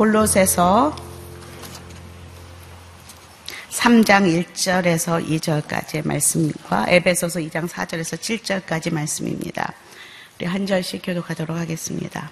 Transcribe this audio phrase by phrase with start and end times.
[0.00, 0.96] 골로새서
[3.68, 8.16] 3장 1절에서 2절까지의 말씀과 에베소서 2장 4절에서
[8.64, 9.74] 7절까지 말씀입니다.
[10.38, 12.30] 우리 한 절씩 교독하도록 하겠습니다.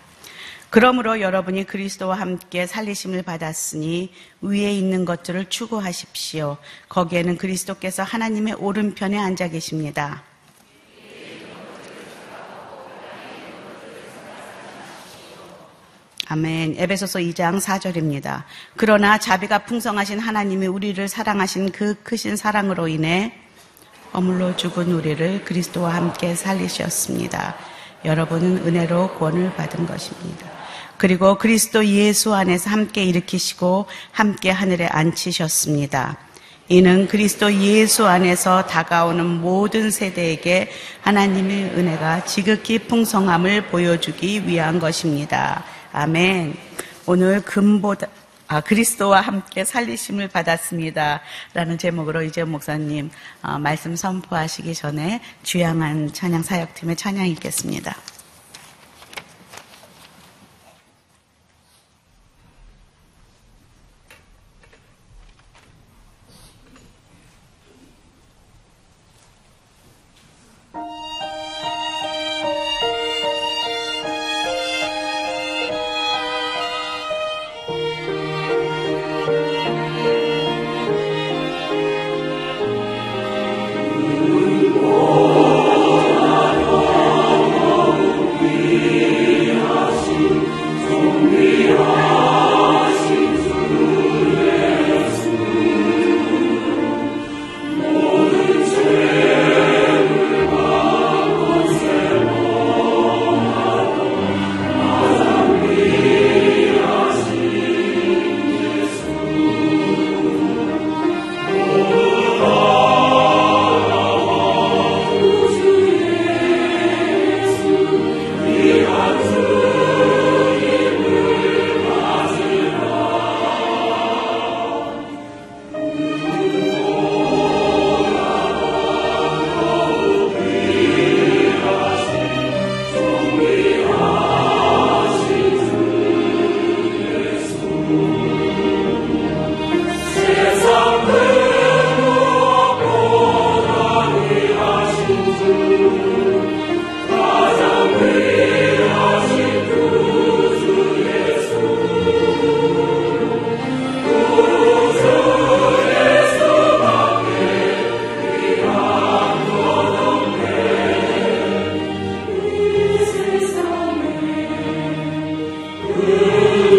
[0.71, 6.57] 그러므로 여러분이 그리스도와 함께 살리심을 받았으니 위에 있는 것들을 추구하십시오.
[6.89, 10.23] 거기에는 그리스도께서 하나님의 오른편에 앉아 계십니다.
[16.31, 16.75] 아멘.
[16.77, 18.45] 에베소서 2장 4절입니다.
[18.77, 23.33] 그러나 자비가 풍성하신 하나님이 우리를 사랑하신 그 크신 사랑으로 인해
[24.13, 27.57] 어물로 죽은 우리를 그리스도와 함께 살리셨습니다.
[28.05, 30.47] 여러분은 은혜로 구원을 받은 것입니다.
[30.99, 36.19] 그리고 그리스도 예수 안에서 함께 일으키시고 함께 하늘에 앉히셨습니다.
[36.69, 45.65] 이는 그리스도 예수 안에서 다가오는 모든 세대에게 하나님의 은혜가 지극히 풍성함을 보여주기 위한 것입니다.
[45.93, 46.55] 아멘.
[47.07, 48.07] 오늘 금보다
[48.51, 51.21] 아, 그리스도와 함께 살리심을 받았습니다.
[51.53, 53.11] 라는 제목으로 이재 목사님
[53.43, 57.95] 어, 말씀 선포하시기 전에 주양한 찬양 사역팀의 찬양 읽겠습니다.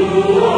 [0.09, 0.48] 그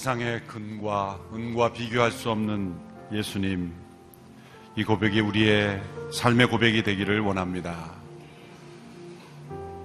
[0.00, 2.74] 세상의 금과 은과 비교할 수 없는
[3.12, 3.70] 예수님,
[4.74, 7.92] 이 고백이 우리의 삶의 고백이 되기를 원합니다.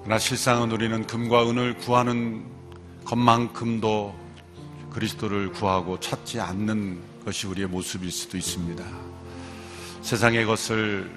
[0.03, 2.45] 그러나 실상은 우리는 금과 은을 구하는
[3.03, 4.15] 것만큼도
[4.89, 8.85] 그리스도를 구하고 찾지 않는 것이 우리의 모습일 수도 있습니다.
[10.01, 11.11] 세상의 것을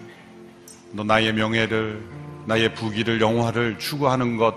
[0.90, 2.04] 너 나의 명예를
[2.46, 4.56] 나의 부귀를 영화를 추구하는 것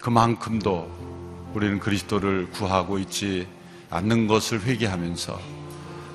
[0.00, 1.07] 그만큼도
[1.54, 3.46] 우리는 그리스도를 구하고 있지
[3.90, 5.40] 않는 것을 회개하면서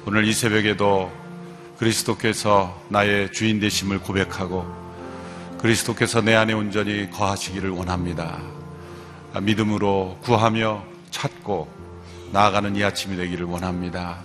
[0.05, 1.11] 오늘 이 새벽에도
[1.77, 4.65] 그리스도께서 나의 주인 되심을 고백하고
[5.59, 8.39] 그리스도께서 내 안에 온전히 거하시기를 원합니다.
[9.41, 11.67] 믿음으로 구하며 찾고
[12.31, 14.19] 나아가는 이 아침이 되기를 원합니다.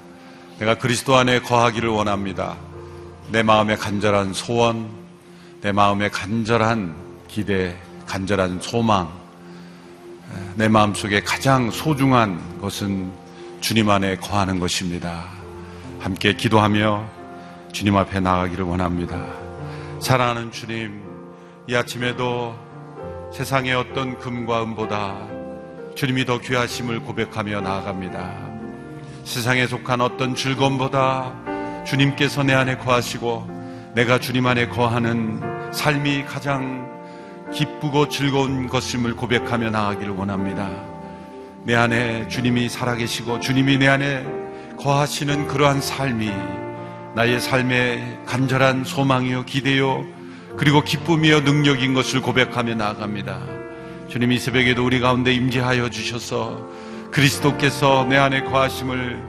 [0.59, 2.57] 내가 그리스도 안에 거하기를 원합니다.
[3.31, 4.91] 내 마음의 간절한 소원,
[5.61, 6.95] 내 마음의 간절한
[7.29, 9.13] 기대, 간절한 소망,
[10.55, 13.11] 내 마음 속에 가장 소중한 것은
[13.61, 15.27] 주님 안에 거하는 것입니다.
[16.01, 17.05] 함께 기도하며
[17.73, 19.25] 주님 앞에 나가기를 원합니다.
[20.01, 21.03] 사랑하는 주님,
[21.69, 22.57] 이 아침에도
[23.33, 25.17] 세상의 어떤 금과 은보다
[25.95, 28.35] 주님이 더 귀하심을 고백하며 나아갑니다.
[29.25, 31.33] 세상에 속한 어떤 즐거움보다
[31.85, 35.41] 주님께서 내 안에 거하시고 내가 주님 안에 거하는
[35.73, 36.98] 삶이 가장
[37.53, 40.71] 기쁘고 즐거운 것임을 고백하며 나아가기를 원합니다.
[41.65, 44.25] 내 안에 주님이 살아계시고 주님이 내 안에
[44.77, 46.31] 거하시는 그러한 삶이
[47.15, 50.05] 나의 삶의 간절한 소망이요 기대요
[50.57, 53.41] 그리고 기쁨이요 능력인 것을 고백하며 나아갑니다.
[54.09, 56.67] 주님 이 새벽에도 우리 가운데 임재하여 주셔서
[57.11, 59.23] 그리스도께서 내 안에 거하심을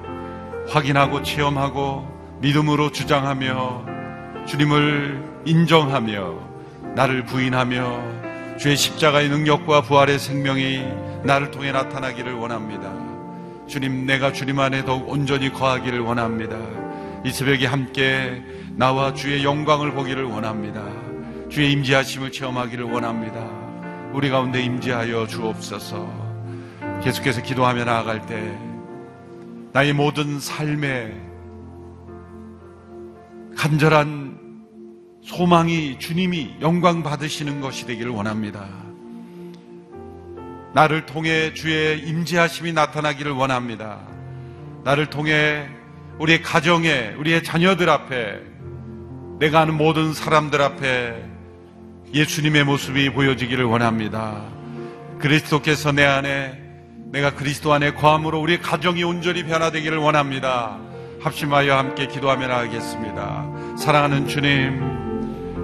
[0.69, 2.07] 확인하고 체험하고
[2.41, 3.85] 믿음으로 주장하며
[4.47, 6.48] 주님을 인정하며
[6.99, 10.83] 나를 부인하며 주의 십자가의 능력과 부활의 생명이
[11.23, 12.93] 나를 통해 나타나기를 원합니다.
[13.67, 16.57] 주님, 내가 주님 안에 더욱 온전히 거하기를 원합니다.
[17.23, 18.43] 이 새벽에 함께
[18.75, 20.83] 나와 주의 영광을 보기를 원합니다.
[21.47, 23.47] 주의 임재하심을 체험하기를 원합니다.
[24.11, 26.05] 우리 가운데 임재하여 주옵소서.
[27.01, 28.57] 계속해서 기도하며 나아갈 때
[29.71, 31.13] 나의 모든 삶에
[33.55, 34.18] 간절한
[35.29, 38.67] 소망이 주님이 영광 받으시는 것이 되기를 원합니다.
[40.73, 43.99] 나를 통해 주의 임재하심이 나타나기를 원합니다.
[44.83, 45.67] 나를 통해
[46.17, 48.39] 우리의 가정에, 우리의 자녀들 앞에,
[49.39, 51.23] 내가 아는 모든 사람들 앞에
[52.11, 54.43] 예수님의 모습이 보여지기를 원합니다.
[55.19, 56.59] 그리스도께서 내 안에
[57.11, 60.79] 내가 그리스도 안에 거함으로 우리 가정이 온전히 변화되기를 원합니다.
[61.21, 63.77] 합심하여 함께 기도하며 나가겠습니다.
[63.77, 64.98] 사랑하는 주님,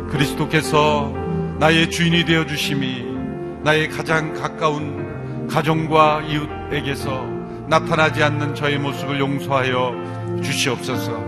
[0.10, 1.14] 그리스도께서
[1.60, 3.06] 나의 주인이 되어 주심이
[3.64, 7.26] 나의 가장 가까운 가정과 이웃에게서
[7.68, 11.24] 나타나지 않는 저의 모습을 용서하여 주시옵소서.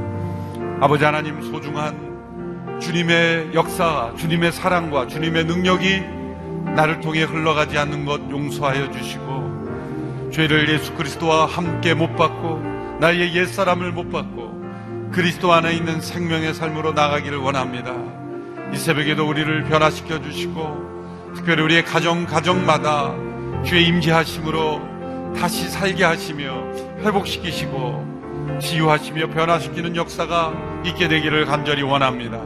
[0.79, 6.01] 아버지 하나님 소중한 주님의 역사, 주님의 사랑과 주님의 능력이
[6.75, 12.61] 나를 통해 흘러가지 않는 것 용서하여 주시고 죄를 예수 그리스도와 함께 못 받고
[12.99, 18.17] 나의 옛사람을 못 받고 그리스도 안에 있는 생명의 삶으로 나가기를 원합니다.
[18.74, 23.14] 이 새벽에도 우리를 변화시켜 주시고 특별히 우리의 가정 가정마다
[23.64, 32.40] 주의 임재하심으로 다시 살게 하시며 회복시키시고 치유하시며 변화시키는 역사가 있게 되기를 간절히 원합니다.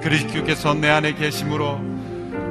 [0.00, 1.80] 그리스도께서 내 안에 계심으로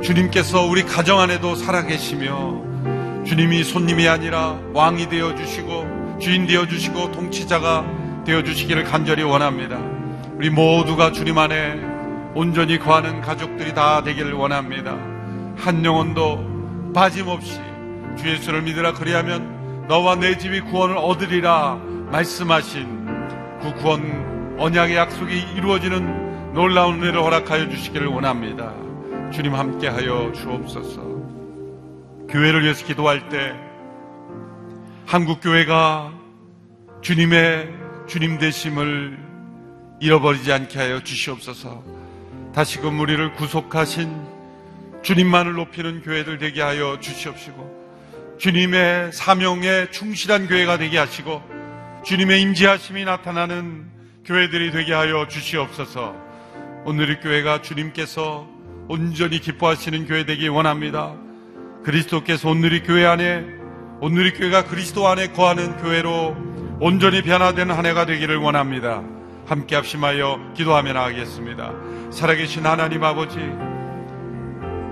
[0.04, 7.86] 주님께서 우리 가정 안에도 살아계시며 주님이 손님이 아니라 왕이 되어 주시고 주인 되어 주시고 통치자가
[8.26, 9.80] 되어 주시기를 간절히 원합니다.
[10.36, 11.97] 우리 모두가 주님 안에
[12.38, 14.92] 온전히 거하는 가족들이 다 되기를 원합니다.
[15.58, 17.60] 한 영혼도 빠짐없이
[18.16, 23.08] 주 예수를 믿으라 그리하면 너와 내 집이 구원을 얻으리라 말씀하신
[23.60, 28.72] 그 구원 언약의 약속이 이루어지는 놀라운 은혜를 허락하여 주시기를 원합니다.
[29.32, 31.02] 주님 함께하여 주옵소서.
[32.30, 33.56] 교회를 위해서 기도할 때
[35.08, 36.12] 한국 교회가
[37.02, 37.74] 주님의
[38.06, 39.18] 주님 되심을
[40.02, 42.07] 잃어버리지 않게 하여 주시옵소서.
[42.58, 44.10] 다시금 우리를 구속하신
[45.04, 51.44] 주님만을 높이는 교회들 되게 하여 주시옵시고 주님의 사명에 충실한 교회가 되게 하시고
[52.04, 53.86] 주님의 임재하심이 나타나는
[54.26, 56.16] 교회들이 되게 하여 주시옵소서.
[56.86, 58.48] 오늘의 교회가 주님께서
[58.88, 61.14] 온전히 기뻐하시는 교회 되기 원합니다.
[61.84, 63.46] 그리스도께서 오늘이 교회 안에
[64.02, 66.36] 오늘이 교회가 그리스도 안에 거하는 교회로
[66.80, 69.04] 온전히 변화된 한 해가 되기를 원합니다.
[69.48, 71.74] 함께 합심하여 기도하며 나가겠습니다.
[72.12, 73.38] 살아계신 하나님 아버지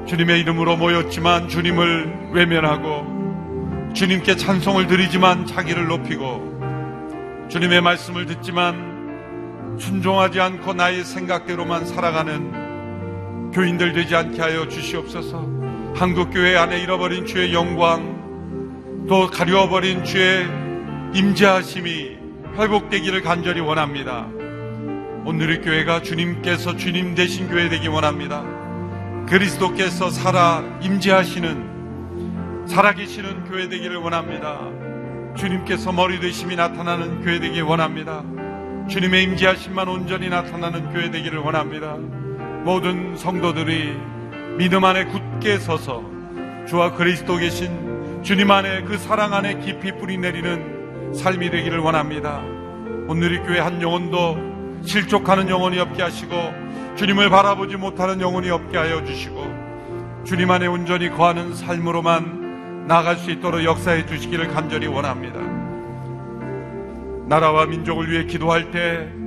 [0.07, 10.73] 주님의 이름으로 모였지만 주님을 외면하고 주님께 찬송을 드리지만 자기를 높이고 주님의 말씀을 듣지만 순종하지 않고
[10.73, 15.45] 나의 생각대로만 살아가는 교인들 되지 않게 하여 주시옵소서.
[15.95, 20.45] 한국교회 안에 잃어버린 주의 영광 또 가려워버린 주의
[21.13, 22.24] 임재하심이
[22.57, 24.27] 회복되기를 간절히 원합니다.
[25.25, 28.43] 오늘의 교회가 주님께서 주님 되신 교회 되기 원합니다.
[29.27, 34.59] 그리스도께서 살아 임재하시는 살아계시는 교회 되기를 원합니다.
[35.35, 38.23] 주님께서 머리 되심이 나타나는 교회 되기 원합니다.
[38.89, 41.97] 주님의 임재하심만 온전히 나타나는 교회 되기를 원합니다.
[42.63, 43.95] 모든 성도들이
[44.57, 46.03] 믿음 안에 굳게 서서
[46.67, 50.74] 주와 그리스도 계신 주님 안에 그 사랑 안에 깊이 뿌리 내리는
[51.17, 52.41] 삶이 되기를 원합니다.
[53.07, 56.35] 오늘의 교회 한 영혼도 실족하는 영혼이 없게 하시고
[56.95, 63.63] 주님을 바라보지 못하는 영혼이 없게 하여 주시고 주님 안에 온전히 거하는 삶으로만 나아갈 수 있도록
[63.63, 65.39] 역사해 주시기를 간절히 원합니다.
[67.27, 69.25] 나라와 민족을 위해 기도할 때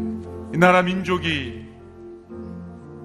[0.54, 1.66] 이 나라 민족이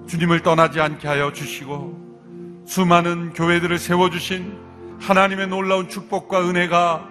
[0.06, 7.06] 주님을 떠나지 않게 하여 주시고 수많은 교회들을 세워주신 하나님의 놀라운 축복과 은혜가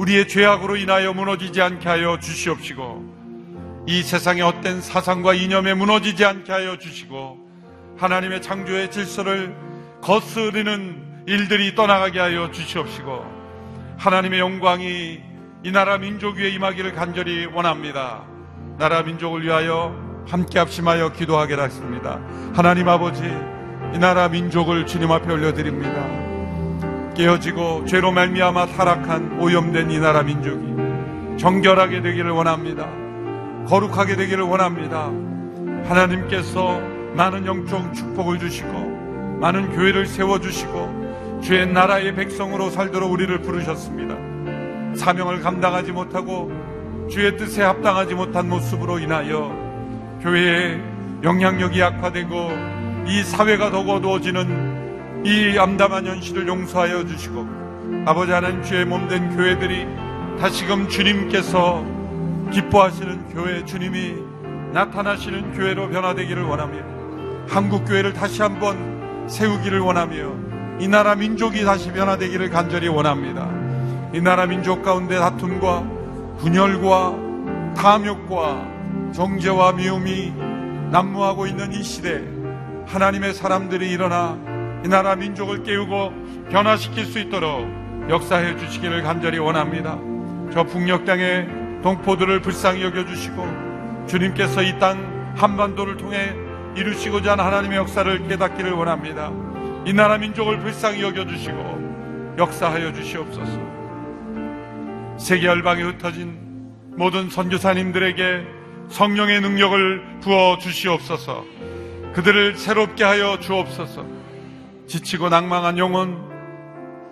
[0.00, 6.78] 우리의 죄악으로 인하여 무너지지 않게 하여 주시옵시고 이 세상의 헛된 사상과 이념에 무너지지 않게 하여
[6.78, 7.36] 주시고
[7.98, 9.54] 하나님의 창조의 질서를
[10.00, 13.26] 거스르는 일들이 떠나가게 하여 주시옵시고
[13.98, 15.20] 하나님의 영광이
[15.64, 18.24] 이 나라 민족 위에 임하기를 간절히 원합니다.
[18.78, 19.94] 나라 민족을 위하여
[20.26, 22.18] 함께 합심하여 기도하게 하십니다.
[22.54, 23.22] 하나님 아버지,
[23.94, 26.29] 이 나라 민족을 주님 앞에 올려드립니다.
[27.14, 32.88] 깨어지고 죄로 말미암아 타락한 오염된 이 나라 민족이 정결하게 되기를 원합니다.
[33.66, 35.10] 거룩하게 되기를 원합니다.
[35.88, 36.80] 하나님께서
[37.14, 44.96] 많은 영적 축복을 주시고 많은 교회를 세워 주시고 주의 나라의 백성으로 살도록 우리를 부르셨습니다.
[44.96, 46.50] 사명을 감당하지 못하고
[47.10, 49.50] 주의 뜻에 합당하지 못한 모습으로 인하여
[50.20, 50.80] 교회의
[51.22, 52.50] 영향력이 약화되고
[53.06, 54.69] 이 사회가 더욱 어두워지는
[55.24, 57.46] 이 암담한 현실을 용서하여 주시고
[58.06, 59.86] 아버지 하나님 주의 몸된 교회들이
[60.40, 61.84] 다시금 주님께서
[62.50, 64.14] 기뻐하시는 교회 주님이
[64.72, 72.48] 나타나시는 교회로 변화되기를 원하며 한국 교회를 다시 한번 세우기를 원하며 이 나라 민족이 다시 변화되기를
[72.48, 73.50] 간절히 원합니다.
[74.14, 75.84] 이 나라 민족 가운데 다툼과
[76.38, 80.32] 분열과 탐욕과 정죄와 미움이
[80.90, 82.22] 난무하고 있는 이 시대
[82.86, 84.49] 하나님의 사람들이 일어나
[84.84, 86.12] 이 나라 민족을 깨우고
[86.50, 87.68] 변화시킬 수 있도록
[88.08, 89.98] 역사해 주시기를 간절히 원합니다.
[90.52, 96.34] 저 북녘 땅의 동포들을 불쌍히 여겨 주시고 주님께서 이 땅 한반도를 통해
[96.76, 99.30] 이루시고자 하는 하나님의 역사를 깨닫기를 원합니다.
[99.86, 103.60] 이 나라 민족을 불쌍히 여겨 주시고 역사하여 주시옵소서.
[105.18, 106.38] 세계 열방에 흩어진
[106.96, 108.42] 모든 선교사님들에게
[108.88, 111.44] 성령의 능력을 부어 주시옵소서.
[112.14, 114.19] 그들을 새롭게 하여 주옵소서.
[114.90, 116.18] 지치고 낭망한 영혼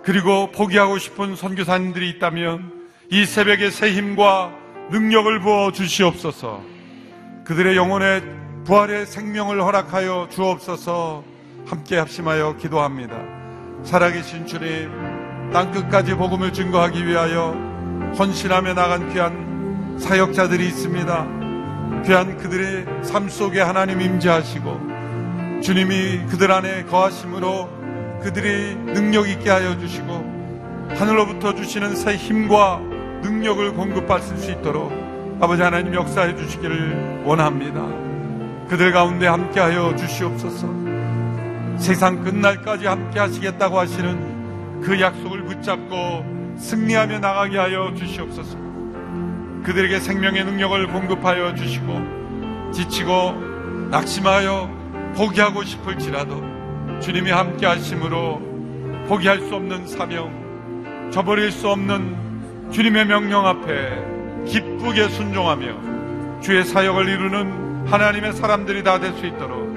[0.03, 2.73] 그리고 포기하고 싶은 선교사님들이 있다면
[3.09, 4.53] 이 새벽에 새 힘과
[4.91, 6.61] 능력을 부어 주시옵소서.
[7.45, 8.21] 그들의 영혼에
[8.65, 11.23] 부활의 생명을 허락하여 주옵소서.
[11.65, 13.17] 함께 합심하여 기도합니다.
[13.83, 14.91] 살아계신 주님,
[15.53, 17.51] 땅 끝까지 복음을 증거하기 위하여
[18.17, 21.27] 헌신하며 나간 귀한 사역자들이 있습니다.
[22.05, 24.98] 귀한 그들의 삶 속에 하나님 임재하시고
[25.61, 27.69] 주님이 그들 안에 거하심으로
[28.21, 30.39] 그들이 능력 있게 하여 주시고
[30.97, 32.79] 하늘로부터 주시는 새 힘과
[33.21, 34.91] 능력을 공급받을 수 있도록
[35.41, 37.85] 아버지 하나님 역사해 주시기를 원합니다.
[38.69, 40.67] 그들 가운데 함께 하여 주시옵소서.
[41.77, 48.57] 세상 끝날까지 함께 하시겠다고 하시는 그 약속을 붙잡고 승리하며 나가게 하여 주시옵소서.
[49.63, 54.78] 그들에게 생명의 능력을 공급하여 주시고 지치고 낙심하여
[55.15, 64.45] 포기하고 싶을지라도 주님이 함께 하심으로 포기할 수 없는 사명, 저버릴 수 없는 주님의 명령 앞에
[64.45, 69.69] 기쁘게 순종하며 주의 사역을 이루는 하나님의 사람들이 다 될 수 있도록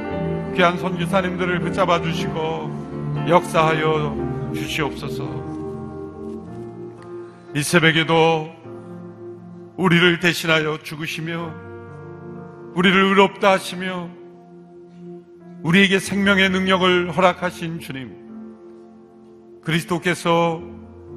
[0.55, 5.43] 귀한 선교사님들을 붙잡아 주시고 역사하여 주시옵소서.
[7.55, 8.51] 이 새벽에도
[9.77, 11.51] 우리를 대신하여 죽으시며
[12.75, 14.09] 우리를 의롭다 하시며
[15.62, 18.23] 우리에게 생명의 능력을 허락하신 주님
[19.62, 20.61] 그리스도께서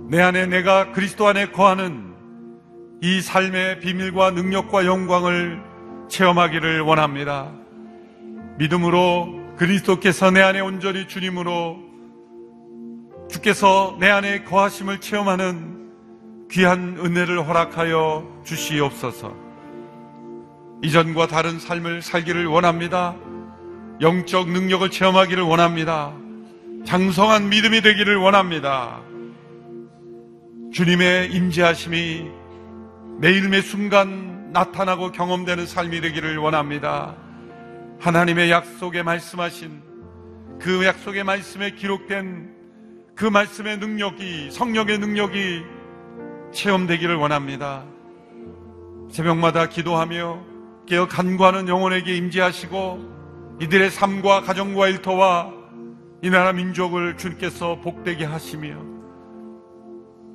[0.08, 2.14] 내 안에 내가 그리스도 안에 거하는
[3.02, 5.62] 이 삶의 비밀과 능력과 영광을
[6.10, 7.52] 체험하기를 원합니다.
[8.60, 11.80] 믿음으로 그리스도께서 내 안에 온전히 주님으로
[13.30, 15.90] 주께서 내 안에 거하심을 체험하는
[16.52, 19.36] 귀한 은혜를 허락하여 주시옵소서.
[20.84, 23.16] 이전과 다른 삶을 살기를 원합니다.
[24.02, 26.14] 영적 능력을 체험하기를 원합니다.
[26.86, 29.02] 장성한 믿음이 되기를 원합니다.
[30.74, 32.30] 주님의 임재하심이
[33.20, 37.16] 매일매 순간 나타나고 경험되는 삶이 되기를 원합니다.
[38.00, 39.82] 하나님의 약속에 말씀하신
[40.60, 42.54] 그 약속의 말씀에 기록된
[43.16, 45.64] 그 말씀의 능력이 성령의 능력이
[46.52, 47.86] 체험되기를 원합니다.
[49.10, 50.44] 새벽마다 기도하며
[50.86, 53.15] 깨어 간구하는 영혼에게 임재하시고
[53.60, 55.52] 이들의 삶과 가정과 일터와
[56.22, 58.76] 이 나라 민족을 주님께서 복되게 하시며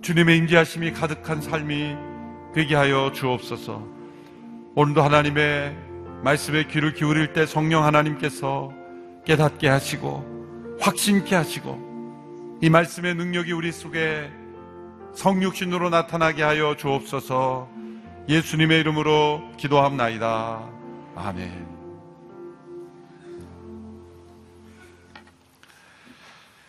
[0.02, 1.96] 주님의 임재하심이 가득한 삶이
[2.54, 3.86] 되게 하여 주옵소서.
[4.74, 5.76] 오늘도 하나님의
[6.22, 8.72] 말씀에 귀를 기울일 때 성령 하나님께서
[9.26, 14.30] 깨닫게 하시고 확신케 하시고 이 말씀의 능력이 우리 속에
[15.14, 17.68] 성육신으로 나타나게 하여 주옵소서.
[18.28, 20.62] 예수님의 이름으로 기도합나이다.
[21.16, 21.79] 아멘.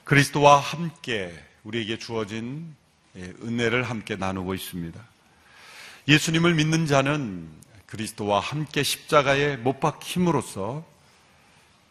[0.04, 2.76] 그리스도와 함께 우리에게 주어진
[3.16, 5.00] 예, 은혜를 함께 나누고 있습니다.
[6.08, 7.50] 예수님을 믿는 자는
[7.86, 10.86] 그리스도와 함께 십자가에 못 박힘으로써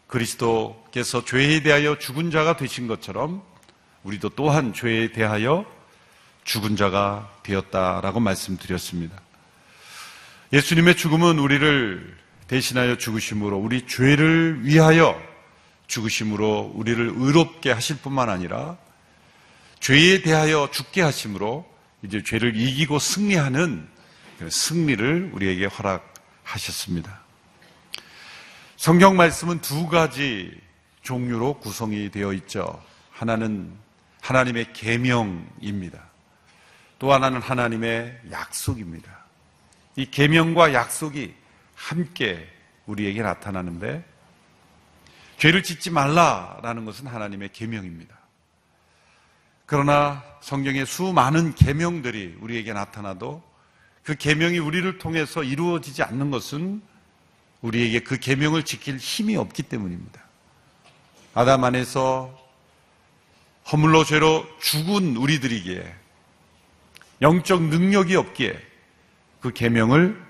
[0.06, 3.42] 그리스도께서 죄에 대하여 죽은 자가 되신 것처럼
[4.02, 5.66] 우리도 또한 죄에 대하여
[6.44, 9.20] 죽은 자가 되었다라고 말씀드렸습니다.
[10.52, 12.16] 예수님의 죽음은 우리를
[12.48, 15.29] 대신하여 죽으심으로 우리 죄를 위하여
[15.90, 18.78] 죽으심으로 우리를 의롭게 하실 뿐만 아니라
[19.80, 21.68] 죄에 대하여 죽게 하심으로
[22.02, 23.88] 이제 죄를 이기고 승리하는
[24.48, 27.20] 승리를 우리에게 허락하셨습니다.
[28.76, 30.56] 성경 말씀은 두 가지
[31.02, 32.82] 종류로 구성이 되어 있죠.
[33.10, 33.72] 하나는
[34.22, 36.02] 하나님의 계명입니다.
[36.98, 39.10] 또 하나는 하나님의 약속입니다.
[39.96, 41.34] 이 계명과 약속이
[41.74, 42.48] 함께
[42.86, 44.04] 우리에게 나타나는데
[45.40, 48.14] 죄를 짓지 말라라는 것은 하나님의 계명입니다.
[49.64, 53.42] 그러나 성경의 수많은 계명들이 우리에게 나타나도
[54.02, 56.82] 그 계명이 우리를 통해서 이루어지지 않는 것은
[57.62, 60.20] 우리에게 그 계명을 지킬 힘이 없기 때문입니다.
[61.32, 62.38] 아담 안에서
[63.72, 65.94] 허물로 죄로 죽은 우리들이기에
[67.22, 68.60] 영적 능력이 없기에
[69.40, 70.22] 그 계명을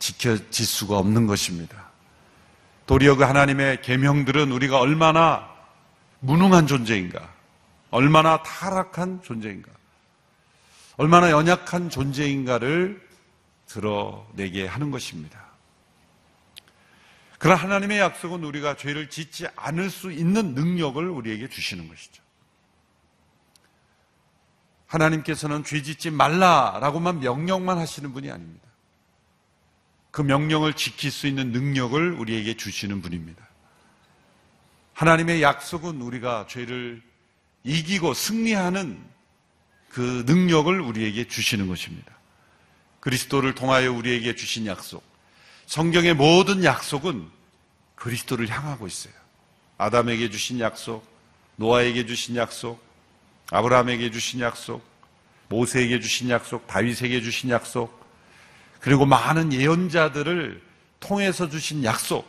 [0.00, 1.93] 지켜질 수가 없는 것입니다.
[2.86, 5.48] 도리어 그 하나님의 계명들은 우리가 얼마나
[6.20, 7.32] 무능한 존재인가,
[7.90, 9.70] 얼마나 타락한 존재인가,
[10.96, 13.02] 얼마나 연약한 존재인가를
[13.66, 15.44] 드러내게 하는 것입니다.
[17.38, 22.22] 그러나 하나님의 약속은 우리가 죄를 짓지 않을 수 있는 능력을 우리에게 주시는 것이죠.
[24.86, 28.68] 하나님께서는 죄 짓지 말라라고만 명령만 하시는 분이 아닙니다.
[30.14, 33.44] 그 명령을 지킬 수 있는 능력을 우리에게 주시는 분입니다.
[34.92, 37.02] 하나님의 약속은 우리가 죄를
[37.64, 38.96] 이기고 승리하는
[39.88, 42.12] 그 능력을 우리에게 주시는 것입니다.
[43.00, 45.02] 그리스도를 통하여 우리에게 주신 약속.
[45.66, 47.28] 성경의 모든 약속은
[47.96, 49.14] 그리스도를 향하고 있어요.
[49.78, 51.04] 아담에게 주신 약속,
[51.56, 52.80] 노아에게 주신 약속,
[53.50, 54.80] 아브라함에게 주신 약속,
[55.48, 58.03] 모세에게 주신 약속, 다윗에게 주신 약속,
[58.84, 60.60] 그리고 많은 예언자들을
[61.00, 62.28] 통해서 주신 약속,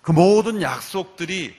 [0.00, 1.54] 그 모든 약속들이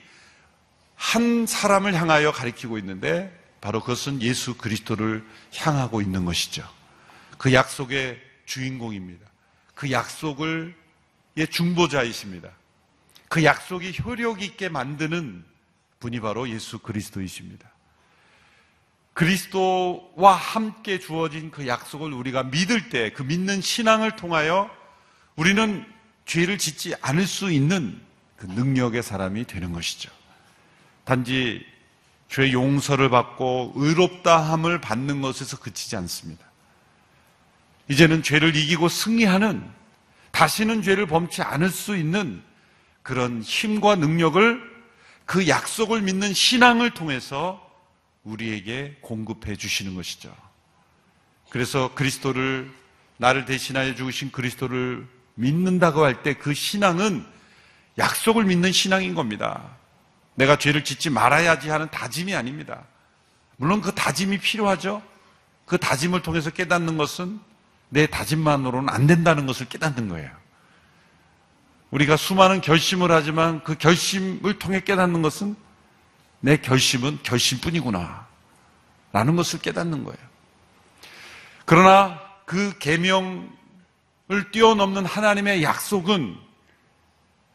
[0.96, 5.24] 한 사람을 향하여 가리키고 있는데 바로 그것은 예수 그리스도를
[5.54, 6.68] 향하고 있는 것이죠.
[7.38, 9.24] 그 약속의 주인공입니다.
[9.76, 10.74] 그 약속을
[11.36, 12.50] 의 중보자이십니다.
[13.28, 15.44] 그 약속이 효력 있게 만드는
[16.00, 17.70] 분이 바로 예수 그리스도이십니다.
[19.14, 24.70] 그리스도와 함께 주어진 그 약속을 우리가 믿을 때 그 믿는 신앙을 통하여
[25.36, 25.84] 우리는
[26.24, 28.00] 죄를 짓지 않을 수 있는
[28.36, 30.10] 그 능력의 사람이 되는 것이죠.
[31.04, 31.64] 단지
[32.28, 36.44] 죄 용서를 받고 의롭다함을 받는 것에서 그치지 않습니다.
[37.88, 39.68] 이제는 죄를 이기고 승리하는
[40.30, 42.42] 다시는 죄를 범치 않을 수 있는
[43.02, 44.72] 그런 힘과 능력을
[45.26, 47.71] 그 약속을 믿는 신앙을 통해서
[48.24, 50.34] 우리에게 공급해 주시는 것이죠.
[51.50, 52.70] 그래서 그리스도를
[53.16, 57.24] 나를 대신하여 죽으신 그리스도를 믿는다고 할 때 그 신앙은
[57.98, 59.76] 약속을 믿는 신앙인 겁니다.
[60.34, 62.84] 내가 죄를 짓지 말아야지 하는 다짐이 아닙니다.
[63.56, 65.02] 물론 그 다짐이 필요하죠.
[65.66, 67.38] 그 다짐을 통해서 깨닫는 것은
[67.90, 70.30] 내 다짐만으로는 안 된다는 것을 깨닫는 거예요.
[71.90, 75.54] 우리가 수많은 결심을 하지만 그 결심을 통해 깨닫는 것은
[76.42, 78.26] 내 결심은 결심뿐이구나.
[79.12, 80.18] 라는 것을 깨닫는 거예요.
[81.64, 83.48] 그러나 그 계명을
[84.52, 86.36] 뛰어넘는 하나님의 약속은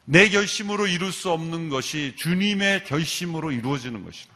[0.06, 4.34] 내 결심으로 이룰 수 없는 것이 주님의 결심으로 이루어지는 것이다.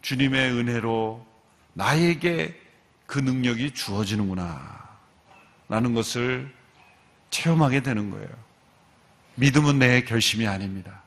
[0.00, 1.26] 주님의 은혜로
[1.74, 2.58] 나에게
[3.06, 4.88] 그 능력이 주어지는구나.
[5.68, 6.52] 라는 것을
[7.28, 8.28] 체험하게 되는 거예요.
[9.34, 11.02] 믿음은 내 결심이 아닙니다.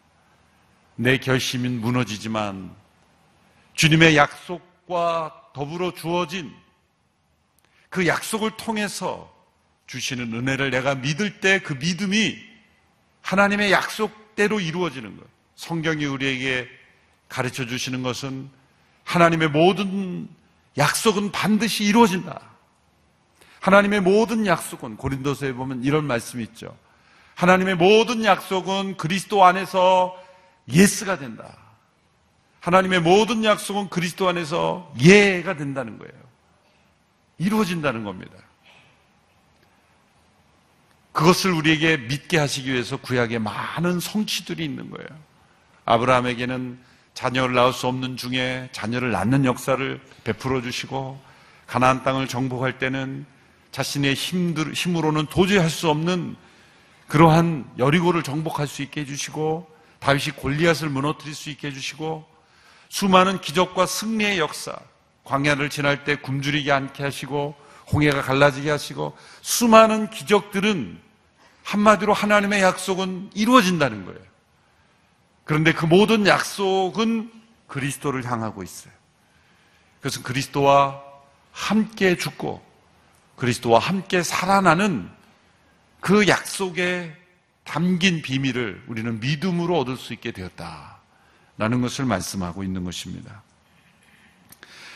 [0.95, 2.73] 내 결심은 무너지지만
[3.73, 6.53] 주님의 약속과 더불어 주어진
[7.89, 9.32] 그 약속을 통해서
[9.88, 12.38] 주시는 은혜를 내가 믿을 때 그 믿음이
[13.21, 15.25] 하나님의 약속대로 이루어지는 것.
[15.56, 16.67] 성경이 우리에게
[17.29, 18.49] 가르쳐 주시는 것은
[19.03, 20.27] 하나님의 모든
[20.77, 22.39] 약속은 반드시 이루어진다.
[23.60, 26.75] 하나님의 모든 약속은 고린도서에 보면 이런 말씀이 있죠.
[27.36, 30.21] 하나님의 모든 약속은 그리스도 안에서
[30.72, 31.58] yes가 된다.
[32.62, 36.13] 하나님의 모든 약속은 그리스도 안에서 예가 된다는 거예요.
[37.38, 38.34] 이루어진다는 겁니다.
[41.12, 45.08] 그것을 우리에게 믿게 하시기 위해서 구약에 많은 성취들이 있는 거예요.
[45.86, 46.80] 아브라함에게는
[47.13, 51.21] 자녀를 낳을 수 없는 중에 자녀를 낳는 역사를 베풀어 주시고
[51.67, 53.26] 가나안 땅을 정복할 때는
[53.71, 56.36] 자신의 힘들, 힘으로는 도저히 할 수 없는
[57.08, 59.69] 그러한 여리고를 정복할 수 있게 해주시고
[60.04, 62.28] 다윗이 골리앗을 무너뜨릴 수 있게 해주시고
[62.89, 64.76] 수많은 기적과 승리의 역사
[65.24, 67.56] 광야를 지날 때 굶주리게 않게 하시고
[67.94, 71.00] 홍해가 갈라지게 하시고 수많은 기적들은
[71.63, 74.20] 한마디로 하나님의 약속은 이루어진다는 거예요.
[75.46, 77.32] 그런데 그 모든 약속은
[77.68, 78.94] 그리스도를 향하고 있어요.
[80.02, 81.02] 그래서 그리스도와
[81.54, 82.62] 함께 죽고
[83.38, 85.10] 그리스도와 함께 살아나는
[86.02, 87.23] 그 약속에
[87.63, 90.97] 담긴 비밀을 우리는 믿음으로 얻을 수 있게 되었다
[91.58, 93.41] 라는 것을 말씀하고 있는 것입니다.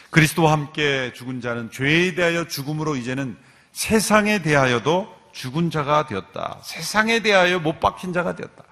[0.10, 3.38] 그리스도와 함께 죽은 자는 죄에 대하여 죽음으로 이제는
[3.72, 6.60] 세상에 대하여도 죽은 자가 되었다.
[6.64, 8.64] 세상에 대하여 못 박힌 자가 되었다.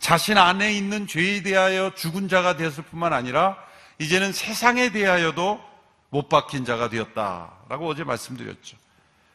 [0.00, 3.56] 자신 안에 있는 죄에 대하여 죽은 자가 되었을 뿐만 아니라
[3.98, 5.60] 이제는 세상에 대하여도
[6.10, 8.76] 못 박힌 자가 되었다 라고 어제 말씀드렸죠.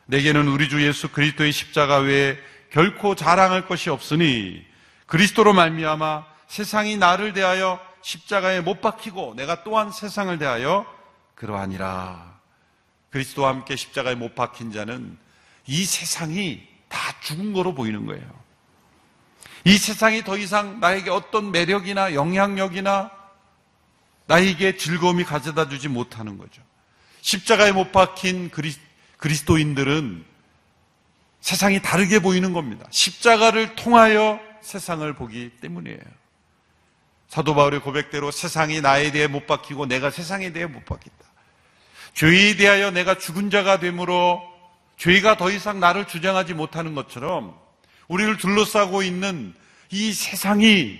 [0.06, 2.38] 내게는 우리 주 예수 그리스도의 십자가 외에
[2.74, 4.66] 결코 자랑할 것이 없으니
[5.06, 10.84] 그리스도로 말미암아 세상이 나를 대하여 십자가에 못 박히고 내가 또한 세상을 대하여
[11.36, 12.34] 그러하니라.
[13.12, 15.20] 그리스도와 함께 십자가에 못 박힌 자는
[15.68, 18.28] 이 세상이 다 죽은 거로 보이는 거예요.
[19.66, 23.12] 이 세상이 더 이상 나에게 어떤 매력이나 영향력이나
[24.26, 26.64] 나에게 즐거움이 가져다 주지 못하는 거죠.
[27.22, 28.74] 십자가에 못 박힌 그리,
[29.18, 30.33] 그리스도인들은
[31.43, 32.86] 세상이 다르게 보이는 겁니다.
[32.89, 35.99] 십자가를 통하여 세상을 보기 때문이에요.
[37.27, 41.17] 사도 바울의 고백대로 세상이 나에 대해 못 박히고 내가 세상에 대해 못 박힌다.
[42.13, 44.41] 죄에 대하여 내가 죽은 자가 되므로
[44.95, 47.60] 죄가 더 이상 나를 주장하지 못하는 것처럼
[48.08, 49.53] 우리를 둘러싸고 있는
[49.89, 50.97] 이 세상이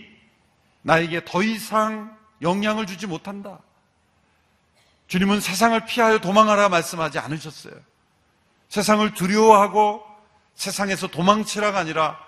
[0.82, 3.60] 나에게 더 이상 영향을 주지 못한다.
[5.08, 7.76] 주님은 세상을 피하여 도망하라 말씀하지 않으셨어요.
[8.68, 10.12] 세상을 두려워하고
[10.56, 12.20] 세상에서 도망치라가 아니라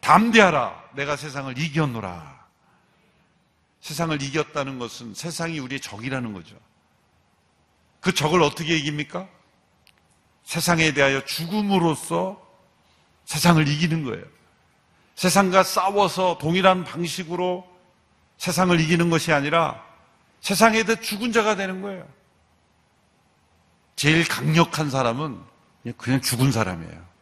[0.00, 0.90] 담대하라.
[0.94, 2.44] 내가 세상을 이겼노라.
[3.80, 6.56] 세상을 이겼다는 것은 세상이 우리의 적이라는 거죠.
[8.00, 9.28] 그 적을 어떻게 이깁니까?
[10.44, 12.40] 세상에 대하여 죽음으로써
[13.24, 14.24] 세상을 이기는 거예요.
[15.14, 17.66] 세상과 싸워서 동일한 방식으로
[18.38, 19.82] 세상을 이기는 것이 아니라
[20.40, 22.06] 세상에 대해 죽은 자가 되는 거예요.
[23.96, 25.40] 제일 강력한 사람은
[25.96, 27.13] 그냥 죽은 사람이에요.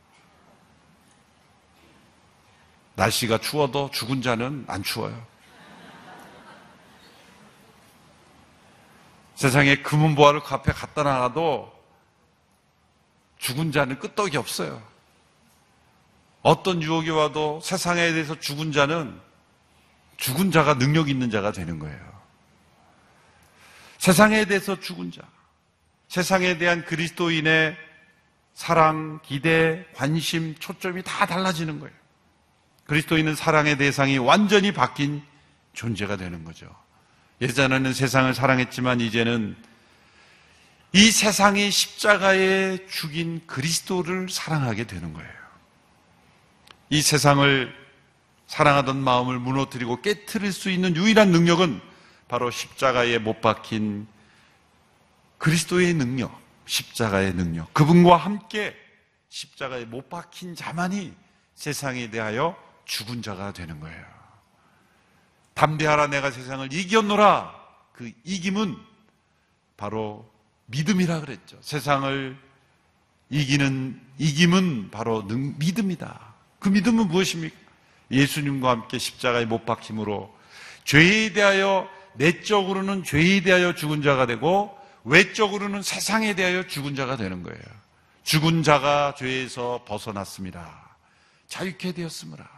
[2.95, 5.27] 날씨가 추워도 죽은 자는 안 추워요.
[9.35, 11.73] 세상에 금은보화를 그 앞에 갖다 놔도
[13.39, 14.83] 죽은 자는 끄떡이 없어요.
[16.43, 19.21] 어떤 유혹이 와도 세상에 대해서 죽은 자는
[20.17, 22.13] 죽은 자가 능력 있는 자가 되는 거예요.
[23.99, 25.23] 세상에 대해서 죽은 자,
[26.09, 27.77] 세상에 대한 그리스도인의
[28.55, 32.02] 사랑, 기대, 관심, 초점이 다 달라지는 거예요.
[32.93, 35.23] 그리스도인은 사랑의 대상이 완전히 바뀐
[35.73, 36.69] 존재가 되는 거죠.
[37.41, 39.57] 예전에는 세상을 사랑했지만 이제는
[40.93, 45.33] 이 세상이 십자가에 죽인 그리스도를 사랑하게 되는 거예요.
[46.91, 47.75] 이 세상을
[48.47, 51.81] 사랑하던 마음을 무너뜨리고 깨뜨릴 수 있는 유일한 능력은
[52.29, 54.07] 바로 십자가에 못 박힌
[55.39, 57.73] 그리스도의 능력, 십자가의 능력.
[57.73, 58.77] 그분과 함께
[59.31, 61.15] 십자가에 못 박힌 자만이
[61.55, 64.05] 세상에 대하여 죽은 자가 되는 거예요.
[65.55, 67.55] 담대하라 내가 세상을 이겼노라.
[67.93, 68.77] 그 이김은
[69.77, 70.31] 바로
[70.67, 71.59] 믿음이라 그랬죠.
[71.61, 72.37] 세상을
[73.31, 76.35] 이기는 이김은 바로 능, 믿음이다.
[76.59, 77.57] 그 믿음은 무엇입니까?
[78.11, 80.35] 예수님과 함께 십자가에 못 박힘으로
[80.85, 87.63] 죄에 대하여 내적으로는 죄에 대하여 죽은 자가 되고 외적으로는 세상에 대하여 죽은 자가 되는 거예요.
[88.23, 90.97] 죽은 자가 죄에서 벗어났습니다.
[91.49, 92.49] 자유케 되었습니다.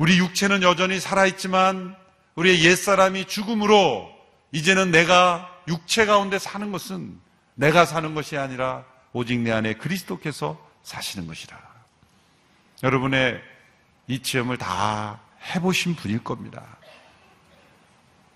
[0.00, 1.94] 우리 육체는 여전히 살아있지만
[2.34, 4.10] 우리의 옛사람이 죽음으로
[4.50, 7.20] 이제는 내가 육체 가운데 사는 것은
[7.54, 11.60] 내가 사는 것이 아니라 오직 내 안에 그리스도께서 사시는 것이다.
[12.82, 13.42] 여러분의
[14.06, 15.20] 이 체험을 다
[15.54, 16.64] 해보신 분일 겁니다.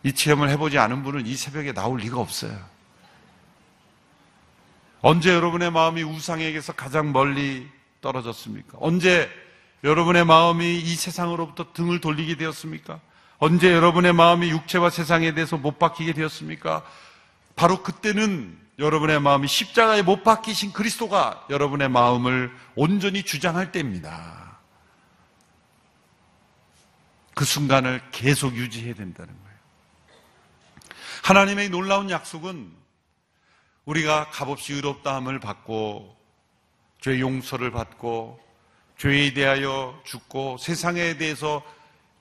[0.03, 2.63] 이 체험을 해보지 않은 분은 이 새벽에 나올 리가 없어요.
[5.01, 7.67] 언제 여러분의 마음이 우상에게서 가장 멀리
[8.03, 8.77] 떨어졌습니까?
[8.83, 9.31] 언제
[9.85, 13.01] 여러분의 마음이 이 세상으로부터 등을 돌리게 되었습니까?
[13.37, 16.83] 언제 여러분의 마음이 육체와 세상에 대해서 못 박히게 되었습니까?
[17.55, 24.59] 바로 그때는 여러분의 마음이 십자가에 못 박히신 그리스도가 여러분의 마음을 온전히 주장할 때입니다.
[27.35, 29.59] 그 순간을 계속 유지해야 된다는 거예요.
[31.25, 32.73] 하나님의 놀라운 약속은
[33.85, 36.17] 우리가 값없이 의롭다함을 받고
[37.03, 38.44] 죄 용서를 받고
[38.99, 41.63] 죄에 대하여 죽고 세상에 대해서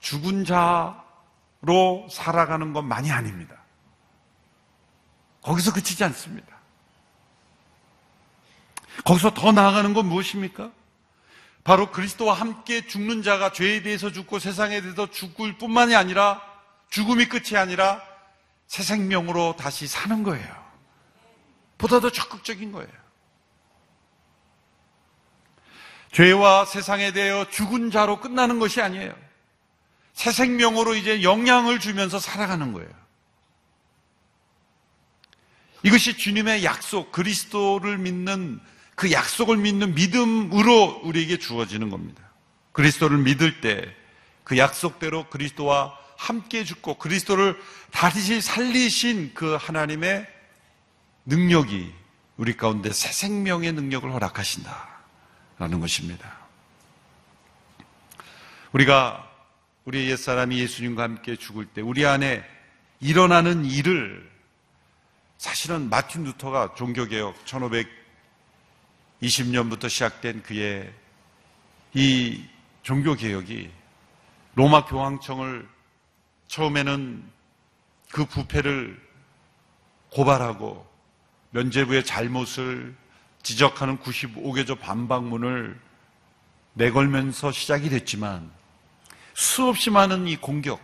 [0.00, 3.56] 죽은 자로 살아가는 것만이 아닙니다.
[5.42, 6.54] 거기서 그치지 않습니다.
[9.04, 10.70] 거기서 더 나아가는 건 무엇입니까?
[11.64, 16.42] 바로 그리스도와 함께 죽는 자가 죄에 대해서 죽고 세상에 대해서 죽을 뿐만이 아니라
[16.90, 18.02] 죽음이 끝이 아니라
[18.66, 20.64] 새 생명으로 다시 사는 거예요.
[21.78, 23.03] 보다 더 적극적인 거예요.
[26.14, 29.14] 죄와 세상에 대하여 죽은 자로 끝나는 것이 아니에요.
[30.14, 32.88] 새 생명으로 이제 영향을 주면서 살아가는 거예요.
[35.82, 38.58] 이것이 주님의 약속, 그리스도를 믿는
[38.94, 42.22] 그 약속을 믿는 믿음으로 우리에게 주어지는 겁니다.
[42.72, 44.04] 그리스도를 믿을 때
[44.44, 47.58] 그 약속대로 그리스도와 함께 죽고 그리스도를
[47.90, 50.26] 다시 살리신 그 하나님의
[51.24, 51.92] 능력이
[52.36, 54.93] 우리 가운데 새 생명의 능력을 허락하신다
[55.58, 56.36] 라는 것입니다.
[58.72, 59.30] 우리가
[59.84, 62.44] 우리 옛사람이 예수님과 함께 죽을 때 우리 안에
[63.00, 64.30] 일어나는 일을
[65.38, 67.44] 사실은 마틴 루터가 종교개혁
[69.20, 70.92] 1520년부터 시작된 그의
[71.92, 72.44] 이
[72.82, 73.70] 종교개혁이
[74.54, 75.68] 로마 교황청을
[76.48, 77.22] 처음에는
[78.10, 79.00] 그 부패를
[80.10, 80.86] 고발하고
[81.50, 82.96] 면죄부의 잘못을
[83.44, 85.78] 지적하는 95개조 반박문을
[86.72, 88.50] 내걸면서 시작이 됐지만
[89.34, 90.80] 수없이 많은 이 공격,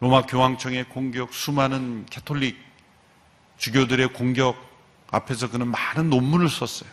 [0.00, 2.56] 로마 교황청의 공격, 수많은 캐톨릭
[3.58, 4.56] 주교들의 공격
[5.10, 6.90] 앞에서 그는 많은 논문을 썼어요.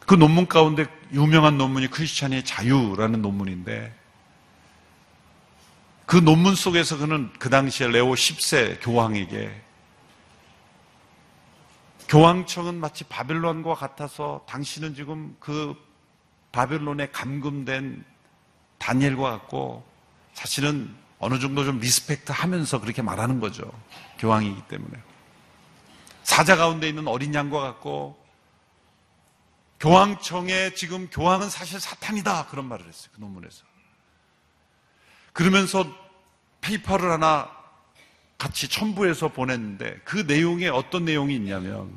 [0.00, 3.94] 그 논문 가운데 유명한 논문이 크리스찬의 자유라는 논문인데
[6.06, 9.62] 그 논문 속에서 그는 그 당시에 레오 10세 교황에게
[12.12, 15.74] 교황청은 마치 바벨론과 같아서 당신은 지금 그
[16.52, 18.04] 바벨론에 감금된
[18.76, 19.82] 다니엘과 같고
[20.34, 23.72] 사실은 어느 정도 좀 respect 하면서 그렇게 말하는 거죠.
[24.18, 25.00] 교황이기 때문에.
[26.22, 28.22] 사자 가운데 있는 어린 양과 같고
[29.80, 33.10] 교황청에 지금 교황은 사실 사탄이다 그런 말을 했어요.
[33.14, 33.64] 그 논문에서.
[35.32, 35.86] 그러면서
[36.60, 37.61] paper를 하나
[38.42, 41.96] 같이 첨부해서 보냈는데 그 내용에 어떤 내용이 있냐면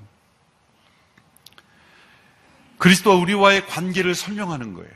[2.78, 4.92] 그리스도와 우리와의 관계를 설명하는 거예요.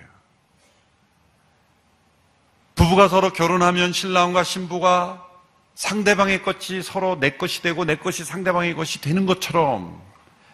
[2.75, 5.27] 부부가 서로 결혼하면 신랑과 신부가
[5.73, 9.99] 상대방의 것이 서로 내 것이 되고 내 것이 상대방의 것이 되는 것처럼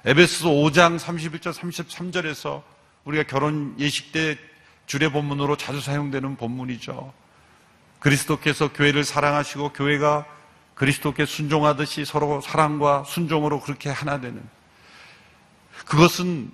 [0.05, 2.63] 에베소서 5장 31절 33절에서
[3.03, 4.37] 우리가 결혼 예식 때
[4.85, 7.13] 주례 본문으로 자주 사용되는 본문이죠.
[7.99, 10.34] 그리스도께서 교회를 사랑하시고 교회가
[10.75, 14.43] 그리스도께 순종하듯이 서로 사랑과 순종으로 그렇게 하나 되는
[15.85, 16.51] 그것은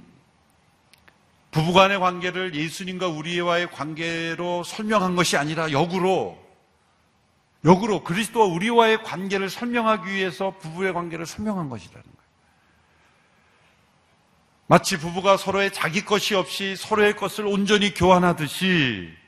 [1.51, 6.39] 부부간의 관계를 예수님과 우리와의 관계로 설명한 것이 아니라 역으로
[7.65, 12.21] 역으로 그리스도와 우리와의 관계를 설명하기 위해서 부부의 관계를 설명한 것이라는 거예요.
[14.67, 19.20] 마치 부부가 서로의 자기 것이 없이 서로의 것을 온전히 교환하듯이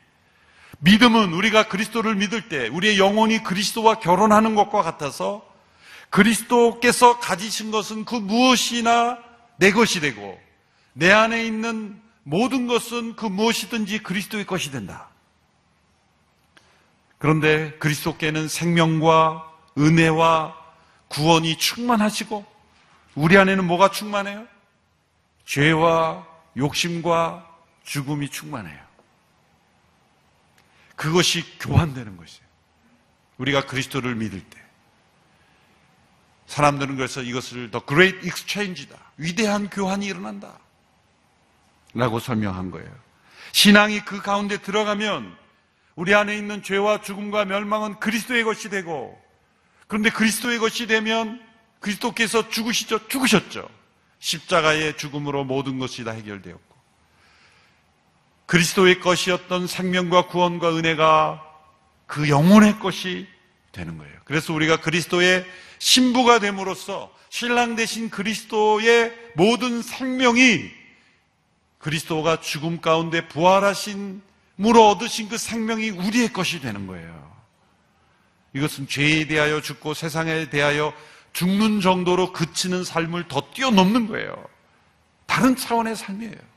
[0.84, 5.50] 믿음은 우리가 그리스도를 믿을 때 우리의 영혼이 그리스도와 결혼하는 것과 같아서
[6.10, 9.17] 그리스도께서 가지신 것은 그 무엇이나
[9.58, 10.39] 내 것이 되고
[10.91, 15.08] 내 안에 있는 모든 것은 그 무엇이든지 그리스도의 것이 된다.
[17.17, 20.54] 그런데 그리스도께는 생명과 은혜와
[21.08, 22.46] 구원이 충만하시고
[23.15, 24.46] 우리 안에는 뭐가 충만해요?
[25.46, 27.48] 죄와 욕심과
[27.86, 28.83] 죽음이 충만해요.
[31.04, 32.48] 그것이 교환되는 것이에요.
[33.36, 34.63] 우리가 그리스도를 믿을 때.
[36.46, 38.98] 사람들은 그래서 이것을 The Great Exchange다.
[39.18, 40.58] 위대한 교환이 일어난다.
[41.94, 42.89] 라고 설명한 거예요.
[43.52, 45.36] 신앙이 그 가운데 들어가면
[45.96, 49.22] 우리 안에 있는 죄와 죽음과 멸망은 그리스도의 것이 되고
[49.88, 51.46] 그런데 그리스도의 것이 되면
[51.82, 53.10] 그리스도께서 죽으시죠?
[53.10, 53.70] 죽으셨죠.
[54.20, 56.72] 십자가의 죽음으로 모든 것이 다 해결되었고
[58.45, 61.41] 그리스도의 것이었던 생명과 구원과 은혜가
[62.06, 63.27] 그 영혼의 것이
[63.71, 64.13] 되는 거예요.
[64.25, 65.45] 그래서 우리가 그리스도의
[65.79, 70.69] 신부가 됨으로써 신랑 대신 그리스도의 모든 생명이
[71.79, 74.21] 그리스도가 죽음 가운데 부활하신
[74.56, 77.34] 무로 얻으신 그 생명이 우리의 것이 되는 거예요.
[78.53, 80.93] 이것은 죄에 대하여 죽고 세상에 대하여
[81.34, 84.36] 죽는 정도로 그치는 삶을 더 뛰어넘는 거예요.
[85.25, 86.53] 다른 차원의 삶이에요.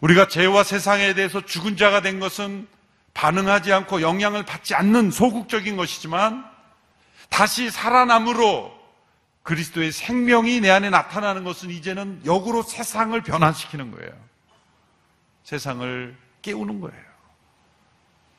[0.00, 2.66] 우리가 죄와 세상에 대해서 죽은 자가 된 것은
[3.14, 6.44] 반응하지 않고 영향을 받지 않는 소극적인 것이지만
[7.28, 8.78] 다시 살아남으로
[9.42, 14.12] 그리스도의 생명이 내 안에 나타나는 것은 이제는 역으로 세상을 변화시키는 거예요.
[15.44, 17.10] 세상을 깨우는 거예요.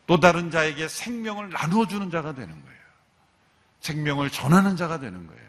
[0.08, 2.82] 또 다른 자에게 생명을 나누어 주는 자가 되는 거예요.
[3.82, 5.42] 생명을 전하는 자가 되는 거예요.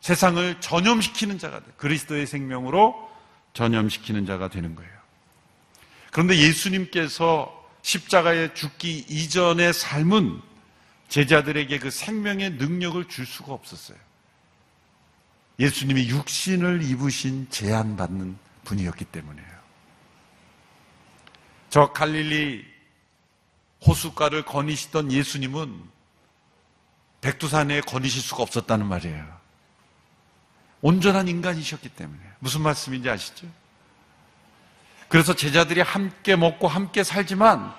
[0.00, 1.66] 세상을 전염시키는 자가 돼.
[1.76, 3.11] 그리스도의 생명으로
[3.52, 4.92] 전염시키는 자가 되는 거예요.
[6.10, 10.40] 그런데 예수님께서 십자가에 죽기 이전의 삶은
[11.08, 13.98] 제자들에게 그 생명의 능력을 줄 수가 없었어요.
[15.58, 19.52] 예수님이 육신을 입으신 제한받는 분이었기 때문이에요.
[21.68, 22.64] 저 갈릴리
[23.86, 25.82] 호숫가를 거니시던 예수님은
[27.20, 29.41] 백두산에 거니실 수가 없었다는 말이에요.
[30.82, 32.20] 온전한 인간이셨기 때문에.
[32.40, 33.46] 무슨 말씀인지 아시죠?
[35.08, 37.72] 그래서 제자들이 함께 먹고 함께 살지만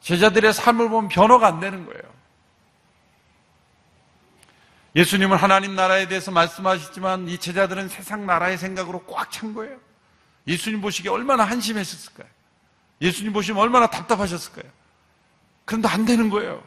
[0.00, 2.02] 제자들의 삶을 보면 변화가 안 되는 거예요.
[4.94, 9.76] 예수님은 하나님 나라에 대해서 말씀하시지만 이 제자들은 세상 나라의 생각으로 꽉 찬 거예요.
[10.46, 12.28] 예수님 보시기에 얼마나 한심했을까요?
[13.00, 14.70] 예수님 보시면 얼마나 답답하셨을까요?
[15.64, 16.62] 그런데 안 되는 거예요.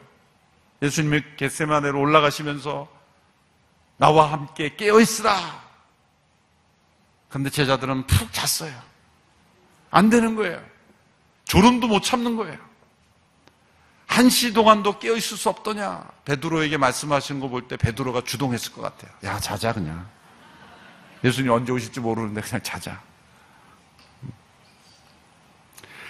[0.82, 2.88] 예수님이 겟세마네로 올라가시면서
[3.96, 5.69] 나와 함께 깨어있으라.
[7.30, 8.74] 그런데 제자들은 푹 잤어요.
[9.90, 10.62] 안 되는 거예요.
[11.46, 12.58] 졸음도 못 참는 거예요.
[14.06, 16.04] 한 시 동안도 깨어 있을 수 없더냐?
[16.24, 19.10] 베드로에게 말씀하시는 거 볼 때 베드로가 주동했을 것 같아요.
[19.24, 20.08] 야, 자자 그냥.
[21.24, 23.00] 예수님 언제 오실지 모르는데 그냥 자자.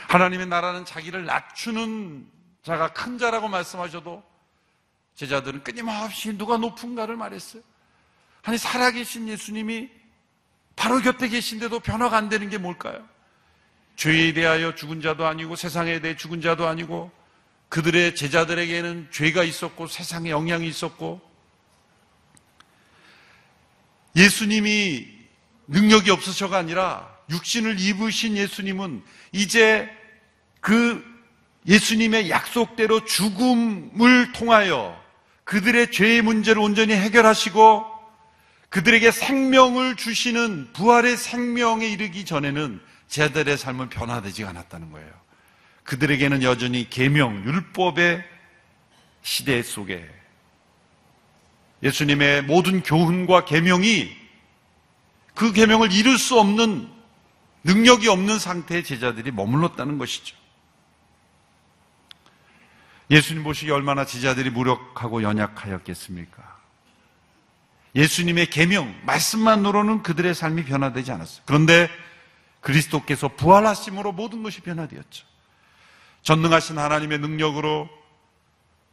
[0.08, 2.26] 하나님의 나라는 자기를 낮추는
[2.64, 4.22] 자가 큰 자라고 말씀하셔도
[5.14, 7.62] 제자들은 끊임없이 누가 높은가를 말했어요.
[8.42, 9.90] 아니 살아계신 예수님이
[10.76, 13.06] 바로 곁에 계신데도 변화가 안 되는 게 뭘까요?
[13.96, 17.10] 죄에 대하여 죽은 자도 아니고 세상에 대해 죽은 자도 아니고
[17.68, 21.20] 그들의 제자들에게는 죄가 있었고 세상에 영향이 있었고
[24.16, 25.06] 예수님이
[25.68, 29.88] 능력이 없으셔가 아니라 육신을 입으신 예수님은 이제
[30.60, 31.04] 그
[31.66, 35.00] 예수님의 약속대로 죽음을 통하여
[35.44, 37.89] 그들의 죄의 문제를 온전히 해결하시고
[38.70, 45.10] 그들에게 생명을 주시는 부활의 생명에 이르기 전에는 제자들의 삶은 변화되지 않았다는 거예요.
[45.82, 48.24] 그들에게는 여전히 계명 율법의
[49.22, 50.08] 시대 속에
[51.82, 54.16] 예수님의 모든 교훈과 계명이
[55.34, 56.88] 그 계명을 이룰 수 없는
[57.64, 60.36] 능력이 없는 상태의 제자들이 머물렀다는 것이죠.
[63.10, 66.49] 예수님 보시기 얼마나 제자들이 무력하고 연약하였겠습니까?
[67.94, 71.42] 예수님의 계명 말씀만으로는 그들의 삶이 변화되지 않았어요.
[71.46, 71.88] 그런데
[72.60, 75.26] 그리스도께서 부활하심으로 모든 것이 변화되었죠.
[76.22, 77.88] 전능하신 하나님의 능력으로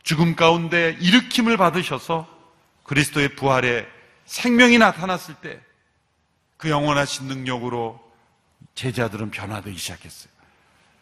[0.04, 2.28] 죽음 가운데 일으킴을 받으셔서
[2.84, 3.86] 그리스도의 부활에
[4.26, 5.68] 생명이 나타났을 때
[6.58, 8.00] 그 영원하신 능력으로
[8.76, 10.32] 제자들은 변화되기 시작했어요.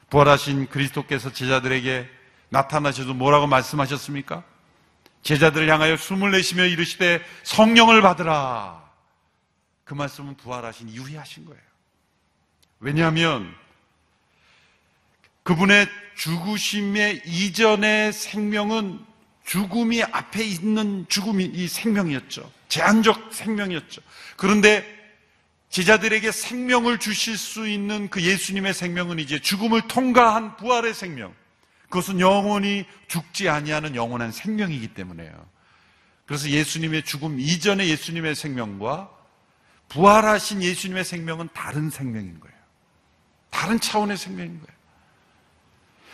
[0.10, 2.10] 부활하신 그리스도께서 제자들에게
[2.50, 4.44] 나타나셔서 뭐라고 말씀하셨습니까?
[5.26, 8.86] 제자들을 향하여 숨을 내쉬며 이르시되 성령을 받으라.
[9.84, 11.62] 그 말씀은 부활하신 이후에 하신 거예요.
[12.80, 13.52] 왜냐하면
[15.42, 19.04] 그분의 죽으심의 이전의 생명은
[19.46, 22.52] 죽음이 앞에 있는 죽음이 이 생명이었죠.
[22.70, 24.02] 제한적 생명이었죠.
[24.38, 24.86] 그런데
[25.70, 31.34] 제자들에게 생명을 주실 수 있는 그 예수님의 생명은 이제 죽음을 통과한 부활의 생명.
[31.90, 35.32] 그것은 영원히 죽지 아니하는 영원한 생명이기 때문에요.
[36.26, 39.12] 그래서 예수님의 죽음 이전의 예수님의 생명과
[39.90, 42.56] 부활하신 예수님의 생명은 다른 생명인 거예요.
[43.50, 44.76] 다른 차원의 생명인 거예요.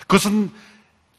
[0.01, 0.51] 그것은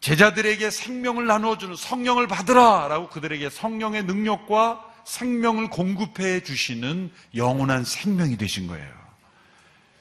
[0.01, 8.67] 제자들에게 생명을 나누어주는 성령을 받으라 라고 그들에게 성령의 능력과 생명을 공급해 주시는 영원한 생명이 되신
[8.67, 8.93] 거예요.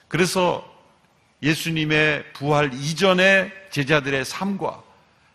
[0.08, 0.71] 그래서
[1.42, 4.84] 예수님의 부활 이전의 제자들의 삶과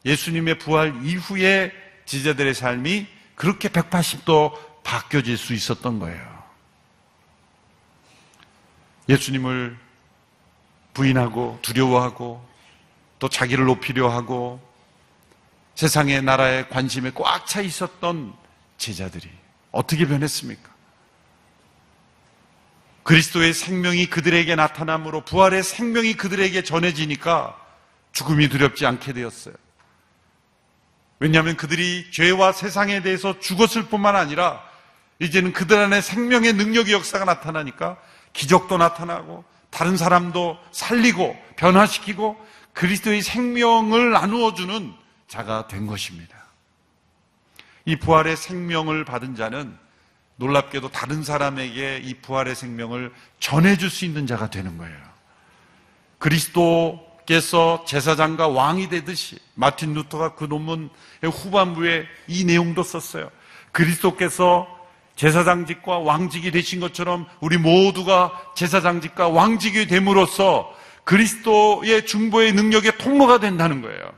[0.05, 1.73] 예수님의 부활 이후의
[2.05, 6.37] 제자들의 삶이 그렇게 180도 바뀌어질 수 있었던 거예요.
[9.09, 9.77] 예수님을
[10.95, 12.47] 부인하고 두려워하고
[13.19, 14.61] 또 자기를 높이려 하고
[15.75, 18.35] 세상의 나라에 관심에 꽉 차 있었던
[18.79, 19.29] 제자들이
[19.73, 20.76] 어떻게 변했습니까?
[23.07, 27.57] 그리스도의 생명이 그들에게 나타남으로 부활의 생명이 그들에게 전해지니까
[28.11, 29.55] 죽음이 두렵지 않게 되었어요.
[31.21, 34.61] 왜냐하면 그들이 죄와 세상에 대해서 죽었을 뿐만 아니라
[35.21, 37.97] 이제는 그들 안에 생명의 능력의 역사가 나타나니까
[38.33, 42.37] 기적도 나타나고 다른 사람도 살리고 변화시키고
[42.73, 44.93] 그리스도의 생명을 나누어주는
[45.29, 46.37] 자가 된 것입니다.
[47.85, 49.86] 이 부활의 생명을 받은 자는
[50.37, 54.97] 놀랍게도 다른 사람에게 이 부활의 생명을 전해줄 수 있는 자가 되는 거예요.
[56.19, 60.91] 그리스도께서 제사장과 왕이 되듯이 마틴 루터가 그 논문의
[61.23, 63.31] 후반부에 이 내용도 썼어요.
[63.73, 64.69] 그리스도께서
[65.17, 70.75] 제사장직과 왕직이 되신 것처럼 우리 모두가 제사장직과 왕직이 됨으로써
[71.05, 74.13] 그리스도의 중보의 능력의 통로가 된다는 거예요.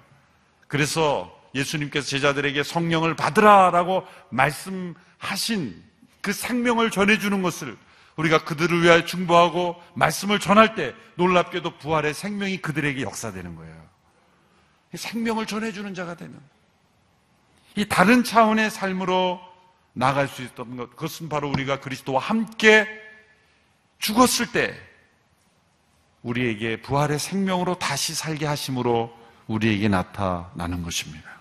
[0.66, 5.88] 그래서 예수님께서 제자들에게 성령을 받으라라고 말씀하신
[6.21, 7.77] 그 생명을 전해주는 것을
[8.16, 13.89] 우리가 그들을 위하여 중보하고 말씀을 전할 때 놀랍게도 부활의 생명이 그들에게 역사되는 거예요.
[14.95, 16.39] 생명을 전해주는 자가 되는
[17.77, 19.41] 이 다른 차원의 삶으로
[19.93, 22.89] 나갈 수 있었던 것 그것은 바로 우리가 그리스도와 함께
[23.99, 24.75] 죽었을 때
[26.23, 29.16] 우리에게 부활의 생명으로 다시 살게 하심으로
[29.47, 31.39] 우리에게 나타나는 것입니다.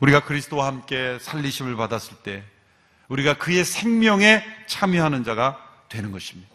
[0.00, 2.44] 우리가 그리스도와 함께 살리심을 받았을 때
[3.12, 5.58] 우리가 그의 생명에 참여하는 자가
[5.90, 6.50] 되는 것입니다.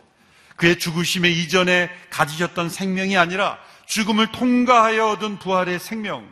[0.55, 6.27] 그의 죽으심의 이전에 가지셨던 생명이 아니라 죽음을 통과하여 얻은 부활의 생명.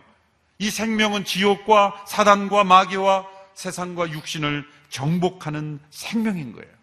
[0.57, 6.73] 이 생명은 지옥과 사단과 마귀와 세상과 육신을 정복하는 생명인 거예요.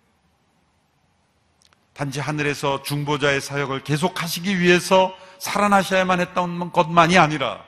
[1.94, 7.62] 단지 하늘에서 중보자의 사역을 계속하시기 위해서 살아나셔야만 했던 것만이 아니라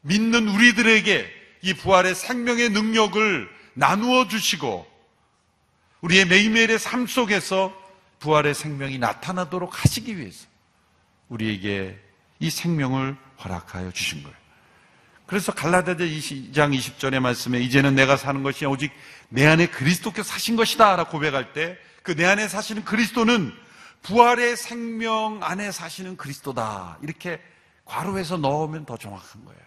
[0.00, 1.30] 믿는 우리들에게
[1.62, 4.87] 이 부활의 생명의 능력을 나누어 주시고
[6.00, 7.72] 우리의 매일매일의 삶 속에서
[8.20, 10.46] 부활의 생명이 나타나도록 하시기 위해서
[11.28, 11.98] 우리에게
[12.40, 14.36] 이 생명을 허락하여 주신 거예요.
[15.26, 18.92] 그래서 갈라디아 2장 20절의 말씀에 이제는 내가 사는 것이 오직
[19.28, 21.78] 내 안에 그리스도께서 사신 것이다 라고 고백할 때
[22.08, 23.52] 그 내 안에 사시는 그리스도는
[24.00, 26.96] 부활의 생명 안에 사시는 그리스도다.
[27.02, 27.38] 이렇게
[27.84, 29.60] 괄호해서 넣으면 더 정확한 거예요.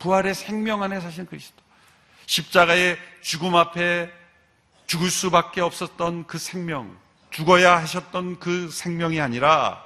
[0.00, 1.62] 부활의 생명 안에 사시는 그리스도.
[2.26, 4.10] 십자가의 죽음 앞에
[4.86, 6.96] 죽을 수밖에 없었던 그 생명,
[7.30, 9.84] 죽어야 하셨던 그 생명이 아니라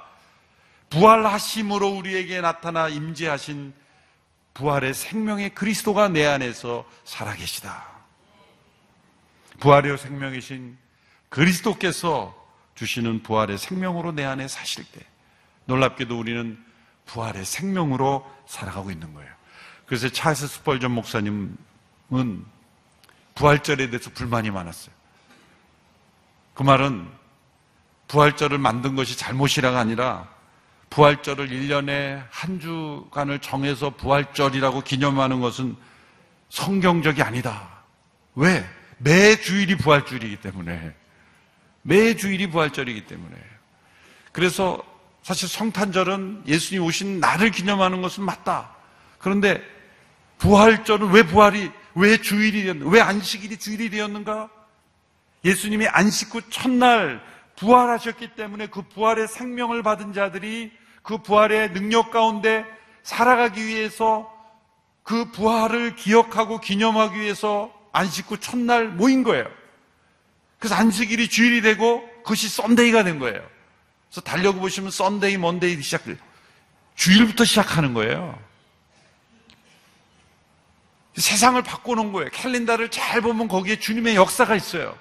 [0.89, 3.73] 부활하심으로 우리에게 나타나 임재하신
[4.53, 7.89] 부활의 생명의 그리스도가 내 안에서 살아계시다.
[9.59, 10.77] 부활의 생명이신
[11.29, 12.35] 그리스도께서
[12.75, 15.01] 주시는 부활의 생명으로 내 안에 사실 때
[15.65, 16.61] 놀랍게도 우리는
[17.05, 19.31] 부활의 생명으로 살아가고 있는 거예요.
[19.85, 21.57] 그래서 찰스 스펄전 목사님은
[23.35, 24.93] 부활절에 대해서 불만이 많았어요.
[26.53, 27.07] 그 말은
[28.07, 30.27] 부활절을 만든 것이 잘못이라가 아니라
[30.89, 35.75] 부활절을 1년에 한 주간을 정해서 부활절이라고 기념하는 것은
[36.49, 37.69] 성경적이 아니다.
[38.35, 38.67] 왜?
[38.97, 40.93] 매 주일이 부활절이기 때문에.
[41.81, 43.35] 매 주일이 부활절이기 때문에.
[44.33, 44.83] 그래서
[45.23, 48.71] 사실 성탄절은 예수님 오신 날을 기념하는 것은 맞다.
[49.17, 49.63] 그런데
[50.39, 52.91] 부활절은 왜 부활이, 왜 주일이 되었는가?
[52.91, 54.49] 왜 안식일이 주일이 되었는가?
[55.43, 57.21] 예수님이 안식 후 첫날
[57.57, 60.71] 부활하셨기 때문에 그 부활의 생명을 받은 자들이
[61.03, 62.65] 그 부활의 능력 가운데
[63.03, 64.31] 살아가기 위해서
[65.03, 69.45] 그 부활을 기억하고 기념하기 위해서 안식 후 첫날 모인 거예요.
[70.59, 73.41] 그래서 안식일이 주일이 되고 그것이 Sunday가 된 거예요.
[74.09, 76.17] 그래서 달력 보시면 Sunday, Monday 시작돼요.
[76.95, 78.37] 주일부터 시작하는 거예요.
[81.15, 82.29] 세상을 바꿔놓은 거예요.
[82.31, 84.97] 캘린더를 잘 보면 거기에 주님의 역사가 있어요.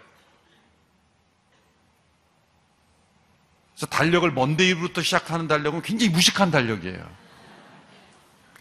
[3.75, 7.21] 그래서 달력을 Monday부터 시작하는 달력은 굉장히 무식한 달력이에요.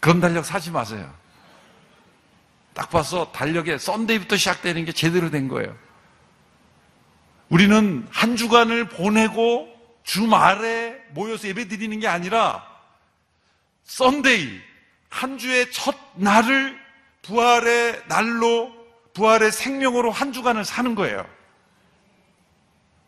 [0.00, 1.12] 그런 달력 사지 마세요.
[2.72, 5.76] 딱 봐서 달력에 Sunday부터 시작되는 게 제대로 된 거예요.
[7.50, 9.68] 우리는 한 주간을 보내고
[10.04, 12.66] 주말에 모여서 예배 드리는 게 아니라
[13.84, 14.60] Sunday,
[15.10, 16.79] 한 주의 첫 날을
[17.22, 18.72] 부활의 날로,
[19.14, 21.26] 부활의 생명으로 한 주간을 사는 거예요.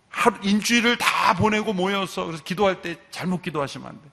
[0.08, 4.08] 하루, 일주일을 다 보내고 모여서 그래서 기도할 때 잘못 기도하시면 안 돼.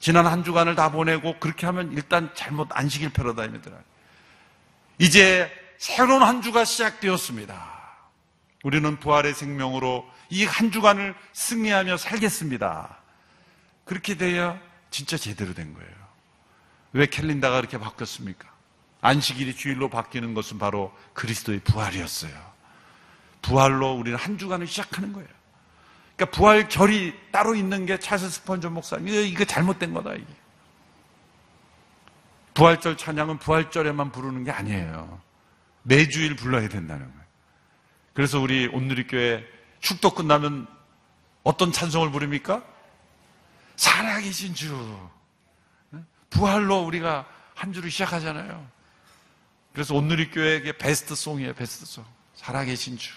[0.00, 3.80] 지난 한 주간을 다 보내고 그렇게 하면 일단 잘못 안식일 패러다임이 들어요.
[4.98, 7.70] 이제 새로운 한 주가 시작되었습니다.
[8.64, 12.96] 우리는 부활의 생명으로 이 한 주간을 승리하며 살겠습니다.
[13.84, 14.58] 그렇게 돼야
[14.90, 15.90] 진짜 제대로 된 거예요.
[16.92, 18.51] 왜 캘린다가 그렇게 바뀌었습니까?
[19.02, 22.32] 안식일이 주일로 바뀌는 것은 바로 그리스도의 부활이었어요.
[23.42, 25.28] 부활로 우리는 한 주간을 시작하는 거예요.
[26.16, 30.26] 그러니까 부활절이 따로 있는 게 찰스 스펀전 목사님, 이거 잘못된 거다, 이게.
[32.54, 35.20] 부활절 찬양은 부활절에만 부르는 게 아니에요.
[35.82, 37.22] 매주일 불러야 된다는 거예요.
[38.14, 39.44] 그래서 우리 온누리교회
[39.80, 40.68] 축도 끝나면
[41.42, 42.62] 어떤 찬송을 부릅니까?
[43.74, 45.10] 살아계신 주.
[46.30, 48.64] 부활로 우리가 한 주를 시작하잖아요.
[49.72, 52.04] 그래서 온누리교회에게 베스트 송이에요, 베스트 송.
[52.34, 53.12] 살아계신 주.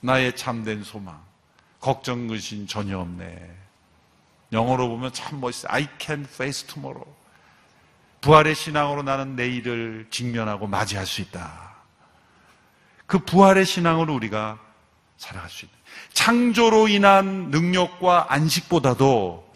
[0.00, 1.20] 나의 참된 소망.
[1.78, 3.56] 걱정 근심 전혀 없네.
[4.52, 5.72] 영어로 보면 참 멋있어요.
[5.72, 7.06] I can face tomorrow.
[8.20, 11.74] 부활의 신앙으로 나는 내일을 직면하고 맞이할 수 있다.
[13.06, 14.58] 그 부활의 신앙으로 우리가
[15.16, 15.74] 살아갈 수 있다.
[16.12, 19.50] 창조로 인한 능력과 안식보다도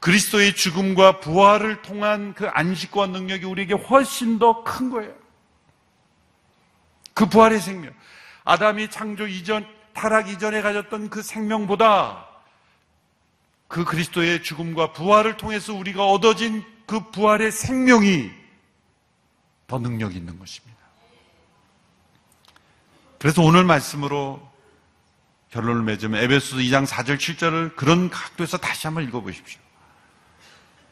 [0.00, 5.21] 그리스도의 죽음과 부활을 통한 그 안식과 능력이 우리에게 훨씬 더 큰 거예요.
[7.14, 7.92] 그 부활의 생명.
[8.44, 12.26] 아담이 창조 이전, 타락 이전에 가졌던 그 생명보다
[13.68, 18.30] 그 그리스도의 죽음과 부활을 통해서 우리가 얻어진 그 부활의 생명이
[19.66, 20.78] 더 능력 있는 것입니다.
[23.18, 24.50] 그래서 오늘 말씀으로
[25.50, 29.60] 결론을 맺으면 에베소서 2장 4절 7절을 그런 각도에서 다시 한번 읽어보십시오.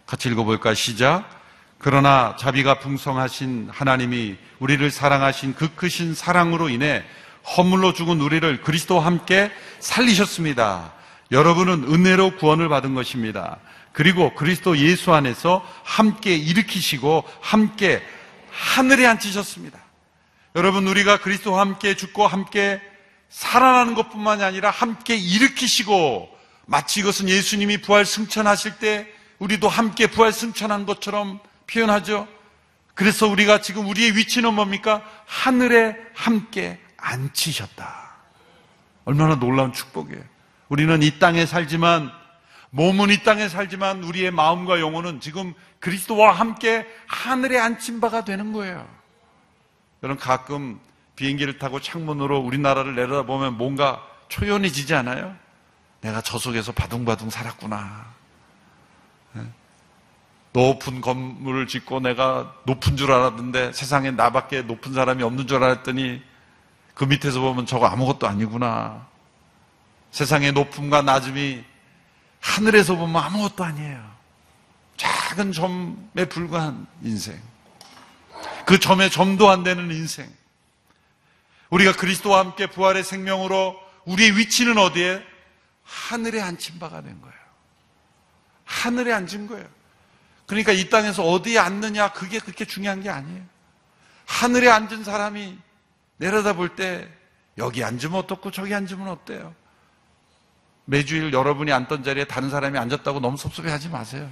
[0.06, 1.39] 같이 읽어볼까 시작.
[1.80, 7.02] 그러나 자비가 풍성하신 하나님이 우리를 사랑하신 그 크신 사랑으로 인해
[7.56, 10.92] 허물로 죽은 우리를 그리스도와 함께 살리셨습니다.
[11.32, 13.56] 여러분은 은혜로 구원을 받은 것입니다.
[13.92, 18.02] 그리고 그리스도 예수 안에서 함께 일으키시고 함께
[18.50, 19.78] 하늘에 앉히셨습니다.
[20.56, 22.82] 여러분 우리가 그리스도와 함께 죽고 함께
[23.30, 26.28] 살아나는 것뿐만이 아니라 함께 일으키시고
[26.66, 29.06] 마치 이것은 예수님이 부활 승천하실 때
[29.38, 31.40] 우리도 함께 부활 승천한 것처럼
[31.72, 32.26] 표현하죠.
[32.94, 35.02] 그래서 우리가 지금 우리의 위치는 뭡니까?
[35.26, 38.10] 하늘에 함께 앉히셨다.
[39.04, 40.22] 얼마나 놀라운 축복이에요.
[40.68, 42.10] 우리는 이 땅에 살지만
[42.70, 48.86] 몸은 이 땅에 살지만 우리의 마음과 영혼은 지금 그리스도와 함께 하늘에 앉힌 바가 되는 거예요.
[50.02, 50.78] 여러분 가끔
[51.16, 55.34] 비행기를 타고 창문으로 우리나라를 내려다보면 뭔가 초연해지지 않아요?
[56.00, 58.09] 내가 저 속에서 바둥바둥 살았구나.
[60.52, 60.60] 네?
[60.60, 66.22] 높은 건물을 짓고 내가 높은 줄 알았는데 세상에 나밖에 높은 사람이 없는 줄 알았더니
[66.94, 69.06] 그 밑에서 보면 저거 아무것도 아니구나.
[70.10, 71.64] 세상의 높음과 낮음이
[72.40, 74.10] 하늘에서 보면 아무것도 아니에요.
[74.96, 77.40] 작은 점에 불과한 인생.
[78.66, 80.28] 그 점에 점도 안 되는 인생.
[81.70, 85.24] 우리가 그리스도와 함께 부활의 생명으로 우리의 위치는 어디에?
[85.84, 87.34] 하늘에 앉힌 바가 된 거예요.
[88.64, 89.79] 하늘에 앉은 거예요.
[90.50, 93.40] 그러니까 이 땅에서 어디에 앉느냐, 그게 그렇게 중요한 게 아니에요.
[94.26, 95.56] 하늘에 앉은 사람이
[96.16, 97.08] 내려다 볼 때
[97.56, 99.54] 여기 앉으면 어떻고 저기 앉으면 어때요?
[100.86, 104.28] 매주일 여러분이 앉던 자리에 다른 사람이 앉았다고 너무 섭섭해 하지 마세요.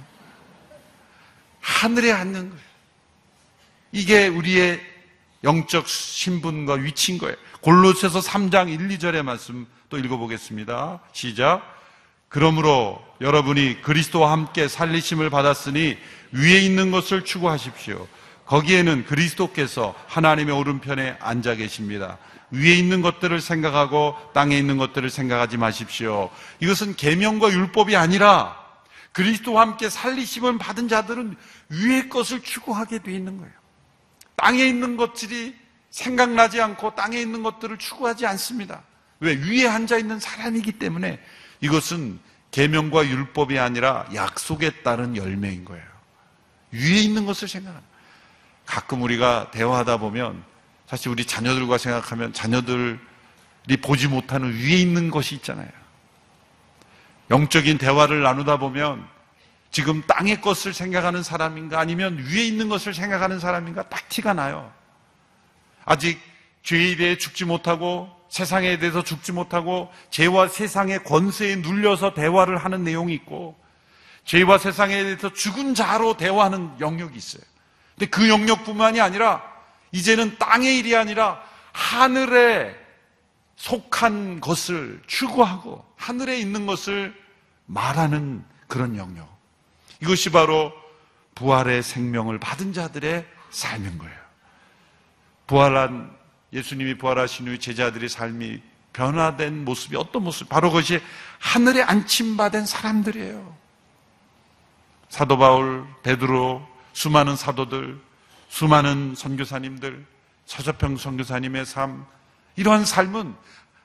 [1.61, 2.63] 하늘에 앉는 거예요.
[3.93, 4.81] 이게 우리의
[5.45, 7.37] 영적 신분과 위치인 거예요.
[7.61, 10.99] 골로새서 3장 1, 2절의 말씀 또 읽어보겠습니다.
[11.13, 11.78] 시작.
[12.29, 15.97] 그러므로 여러분이 그리스도와 함께 살리심을 받았으니
[16.31, 18.07] 위에 있는 것을 추구하십시오.
[18.45, 22.17] 거기에는 그리스도께서 하나님의 오른편에 앉아 계십니다.
[22.51, 26.29] 위에 있는 것들을 생각하고 땅에 있는 것들을 생각하지 마십시오.
[26.59, 28.57] 이것은 계명과 율법이 아니라
[29.11, 31.35] 그리스도와 함께 살리심을 받은 자들은
[31.69, 33.53] 위의 것을 추구하게 돼 있는 거예요.
[34.35, 35.55] 땅에 있는 것들이
[35.89, 38.83] 생각나지 않고 땅에 있는 것들을 추구하지 않습니다.
[39.19, 41.19] 왜 위에 앉아 있는 사람이기 때문에
[41.61, 42.19] 이것은
[42.51, 45.85] 계명과 율법이 아니라 약속에 따른 열매인 거예요.
[46.71, 47.87] 위에 있는 것을 생각합니다.
[48.65, 50.43] 가끔 우리가 대화하다 보면
[50.87, 52.97] 사실 우리 자녀들과 생각하면 자녀들이
[53.81, 55.69] 보지 못하는 위에 있는 것이 있잖아요.
[57.29, 59.07] 영적인 대화를 나누다 보면
[59.71, 64.71] 지금 땅의 것을 생각하는 사람인가 아니면 위에 있는 것을 생각하는 사람인가 딱 티가 나요.
[65.85, 66.19] 아직
[66.63, 73.13] 죄에 대해 죽지 못하고 세상에 대해서 죽지 못하고 죄와 세상의 권세에 눌려서 대화를 하는 내용이
[73.15, 73.59] 있고
[74.23, 77.43] 죄와 세상에 대해서 죽은 자로 대화하는 영역이 있어요.
[77.97, 79.43] 근데 그 영역뿐만이 아니라
[79.91, 81.41] 이제는 땅의 일이 아니라
[81.73, 82.75] 하늘에
[83.55, 87.13] 속한 것을 추구하고 하늘에 있는 것을
[87.65, 89.27] 말하는 그런 영역.
[90.01, 90.71] 이것이 바로
[91.35, 94.15] 부활의 생명을 받은 자들의 삶인 거예요.
[95.47, 96.18] 부활한
[96.53, 98.61] 예수님이 부활하신 후 제자들의 삶이
[98.93, 100.49] 변화된 모습이 어떤 모습?
[100.49, 101.01] 바로 그것이
[101.39, 103.57] 하늘에 안침받은 사람들이에요.
[105.09, 107.99] 사도 바울, 베드로, 수많은 사도들,
[108.49, 110.05] 수많은 선교사님들,
[110.45, 112.05] 서저평 선교사님의 삶,
[112.55, 113.35] 이러한 삶은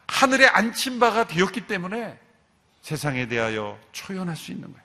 [0.07, 2.19] 하늘에 안침 바가 되었기 때문에
[2.83, 4.85] 세상에 대하여 초연할 수 있는 거예요.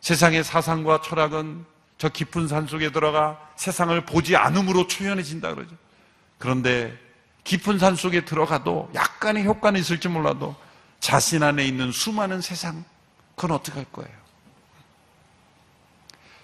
[0.00, 1.64] 세상의 사상과 철학은
[2.02, 5.76] 저 깊은 산 속에 들어가 세상을 보지 않음으로 초연해진다 그러죠.
[6.36, 6.98] 그런데
[7.44, 10.56] 깊은 산 속에 들어가도 약간의 효과는 있을지 몰라도
[10.98, 12.84] 자신 안에 있는 수많은 세상,
[13.36, 14.10] 그건 어떻게 할 거예요?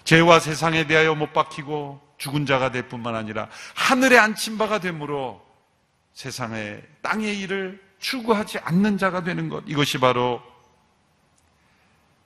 [0.05, 5.45] 죄와 세상에 대하여 못 박히고 죽은 자가 될 뿐만 아니라 하늘에 앉힌 바가 되므로
[6.13, 9.65] 세상의 땅의 일을 추구하지 않는 자가 되는 것.
[9.67, 10.41] 이것이 바로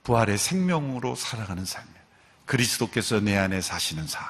[0.04, 1.93] 부활의 생명으로 살아가는 삶이에요.
[2.46, 4.24] 그리스도께서 내 안에 사시는 삶.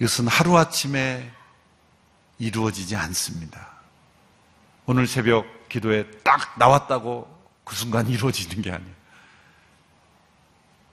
[0.00, 1.30] 이것은 하루아침에
[2.38, 3.74] 이루어지지 않습니다.
[4.86, 7.32] 오늘 새벽 기도에 딱 나왔다고
[7.64, 8.94] 그 순간 이루어지는 게 아니에요.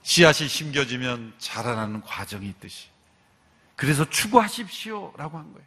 [0.02, 2.88] 씨앗이 심겨지면 자라나는 과정이 있듯이.
[3.76, 5.12] 그래서 추구하십시오.
[5.16, 5.66] 라고 한 거예요.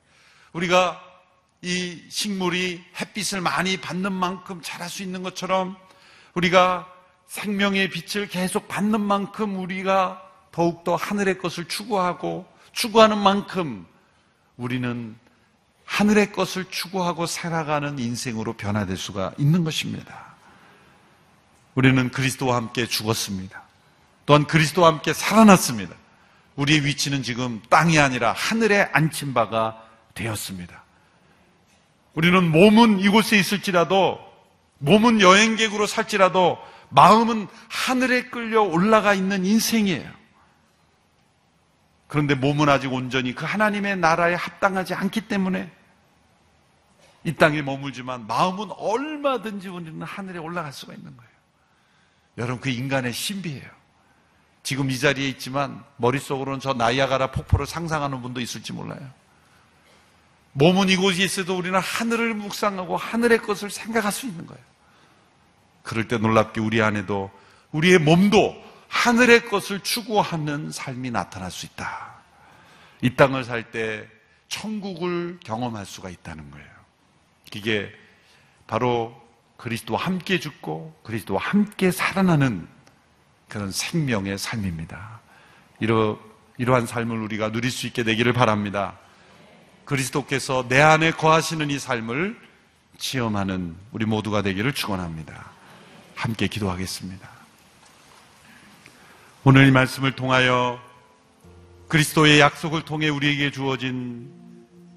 [0.53, 1.01] 우리가
[1.61, 5.78] 이 식물이 햇빛을 많이 받는 만큼 자랄 수 있는 것처럼
[6.34, 6.88] 우리가
[7.36, 10.21] 생명의 빛을 계속 받는 만큼 우리가
[10.53, 13.86] 더욱더 하늘의 것을 추구하고 추구하는 만큼
[14.55, 15.17] 우리는
[15.83, 20.33] 하늘의 것을 추구하고 살아가는 인생으로 변화될 수가 있는 것입니다.
[21.75, 23.63] 우리는 그리스도와 함께 죽었습니다.
[24.25, 25.93] 또한 그리스도와 함께 살아났습니다.
[26.55, 29.83] 우리의 위치는 지금 땅이 아니라 하늘에 앉힌 바가
[30.13, 30.83] 되었습니다.
[32.13, 34.19] 우리는 몸은 이곳에 있을지라도
[34.77, 36.57] 몸은 여행객으로 살지라도
[36.95, 40.09] 마음은 하늘에 끌려 올라가 있는 인생이에요.
[42.07, 45.71] 그런데 몸은 아직 온전히 그 하나님의 나라에 합당하지 않기 때문에
[47.25, 51.31] 이 땅에 머물지만 마음은 얼마든지 우리는 하늘에 올라갈 수가 있는 거예요.
[52.37, 53.69] 여러분, 그 인간의 신비예요.
[54.63, 59.11] 지금 이 자리에 있지만 머릿속으로는 저 나이아가라 폭포를 상상하는 분도 있을지 몰라요.
[60.53, 64.74] 몸은 이곳에 있어도 우리는 하늘을 묵상하고 하늘의 것을 생각할 수 있는 거예요.
[65.86, 67.31] 그럴 때 놀랍게 우리 안에도
[67.71, 72.15] 우리의 몸도 하늘의 것을 추구하는 삶이 나타날 수 있다.
[73.01, 74.07] 이 땅을 살 때
[74.47, 76.67] 천국을 경험할 수가 있다는 거예요.
[77.53, 77.91] 이게
[78.67, 79.15] 바로
[79.57, 82.67] 그리스도와 함께 죽고 그리스도와 함께 살아나는
[83.47, 85.19] 그런 생명의 삶입니다.
[85.79, 86.19] 이러,
[86.57, 88.97] 이러한 삶을 우리가 누릴 수 있게 되기를 바랍니다.
[89.86, 92.39] 그리스도께서 내 안에 거하시는 이 삶을
[92.97, 95.55] 체험하는 우리 모두가 되기를 축원합니다.
[96.16, 97.30] 함께 기도하겠습니다.
[99.43, 100.80] 오늘 이 말씀을 통하여
[101.88, 104.32] 그리스도의 약속을 통해 우리에게 주어진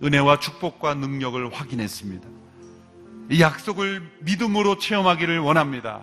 [0.03, 2.29] 은혜와 축복과 능력을 확인했습니다.
[3.31, 6.01] 이 약속을 믿음으로 체험하기를 원합니다.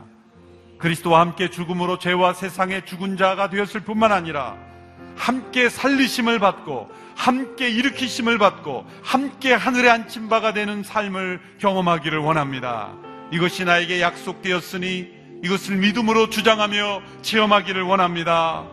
[0.78, 4.58] 그리스도와 함께 죽음으로 죄와 세상의 죽은 자가 되었을 뿐만 아니라
[5.16, 12.94] 함께 살리심을 받고 함께 일으키심을 받고 함께 하늘에 앉힌 바가 되는 삶을 경험하기를 원합니다.
[13.32, 18.66] 이것이 나에게 약속되었으니 이것을 믿음으로 주장하며 체험하기를 원합니다.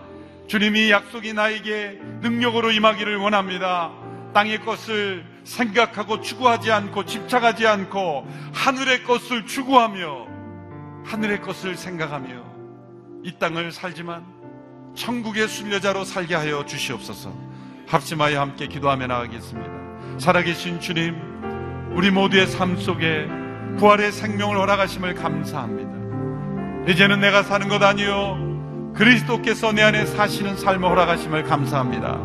[0.47, 3.93] 주님이 약속이 나에게 능력으로 임하기를 원합니다.
[4.35, 10.27] 땅의 것을 생각하고 추구하지 않고 집착하지 않고 하늘의 것을 추구하며
[11.05, 12.43] 하늘의 것을 생각하며
[13.25, 14.25] 이 땅을 살지만
[14.95, 17.35] 천국의 순례자로 살게 하여 주시옵소서.
[17.87, 20.19] 합심하여 함께 기도하며 나가겠습니다.
[20.19, 21.17] 살아계신 주님,
[21.95, 23.29] 우리 모두의 삶 속에
[23.79, 26.91] 부활의 생명을 허락하심을 감사합니다.
[26.91, 32.19] 이제는 내가 사는 것 아니요 그리스도께서 내 안에 사시는 삶을 허락하심을 감사합니다.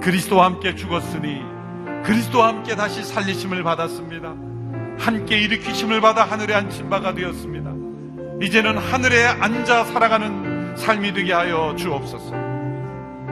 [0.00, 1.42] 그리스도와 함께 죽었으니
[2.04, 4.34] 그리스도와 함께 다시 살리심을 받았습니다.
[4.98, 7.70] 함께 일으키심을 받아 하늘에 앉힌 바가 되었습니다.
[8.42, 12.32] 이제는 하늘에 앉아 살아가는 삶이 되게 하여 주옵소서.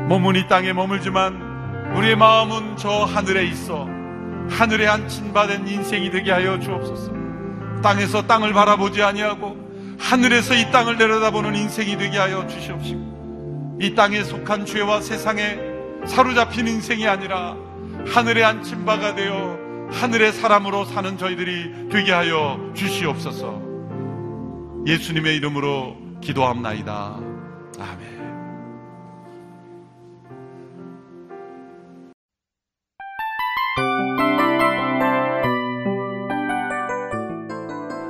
[0.09, 3.89] 몸은 이 땅에 머물지만 우리의 마음은 저 하늘에 있어
[4.51, 7.16] 하늘에 앉힌 바된 인생이 되게 하여 주옵소서.
[7.87, 14.67] 땅에서 땅을 바라보지 아니하고 하늘에서 이 땅을 내려다보는 인생이 되게 하여 주시옵시고 이 땅에 속한
[14.67, 15.57] 죄와 세상에
[16.05, 17.55] 사로잡힌 인생이 아니라
[18.09, 19.57] 하늘에 앉힌 바가 되어
[19.93, 23.63] 하늘의 사람으로 사는 저희들이 되게 하여 주시옵소서
[24.85, 27.21] 예수님의 이름으로 기도합나이다.
[27.79, 28.16] 아멘.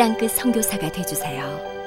[0.00, 1.79] 땅끝 선교사가 되주세요.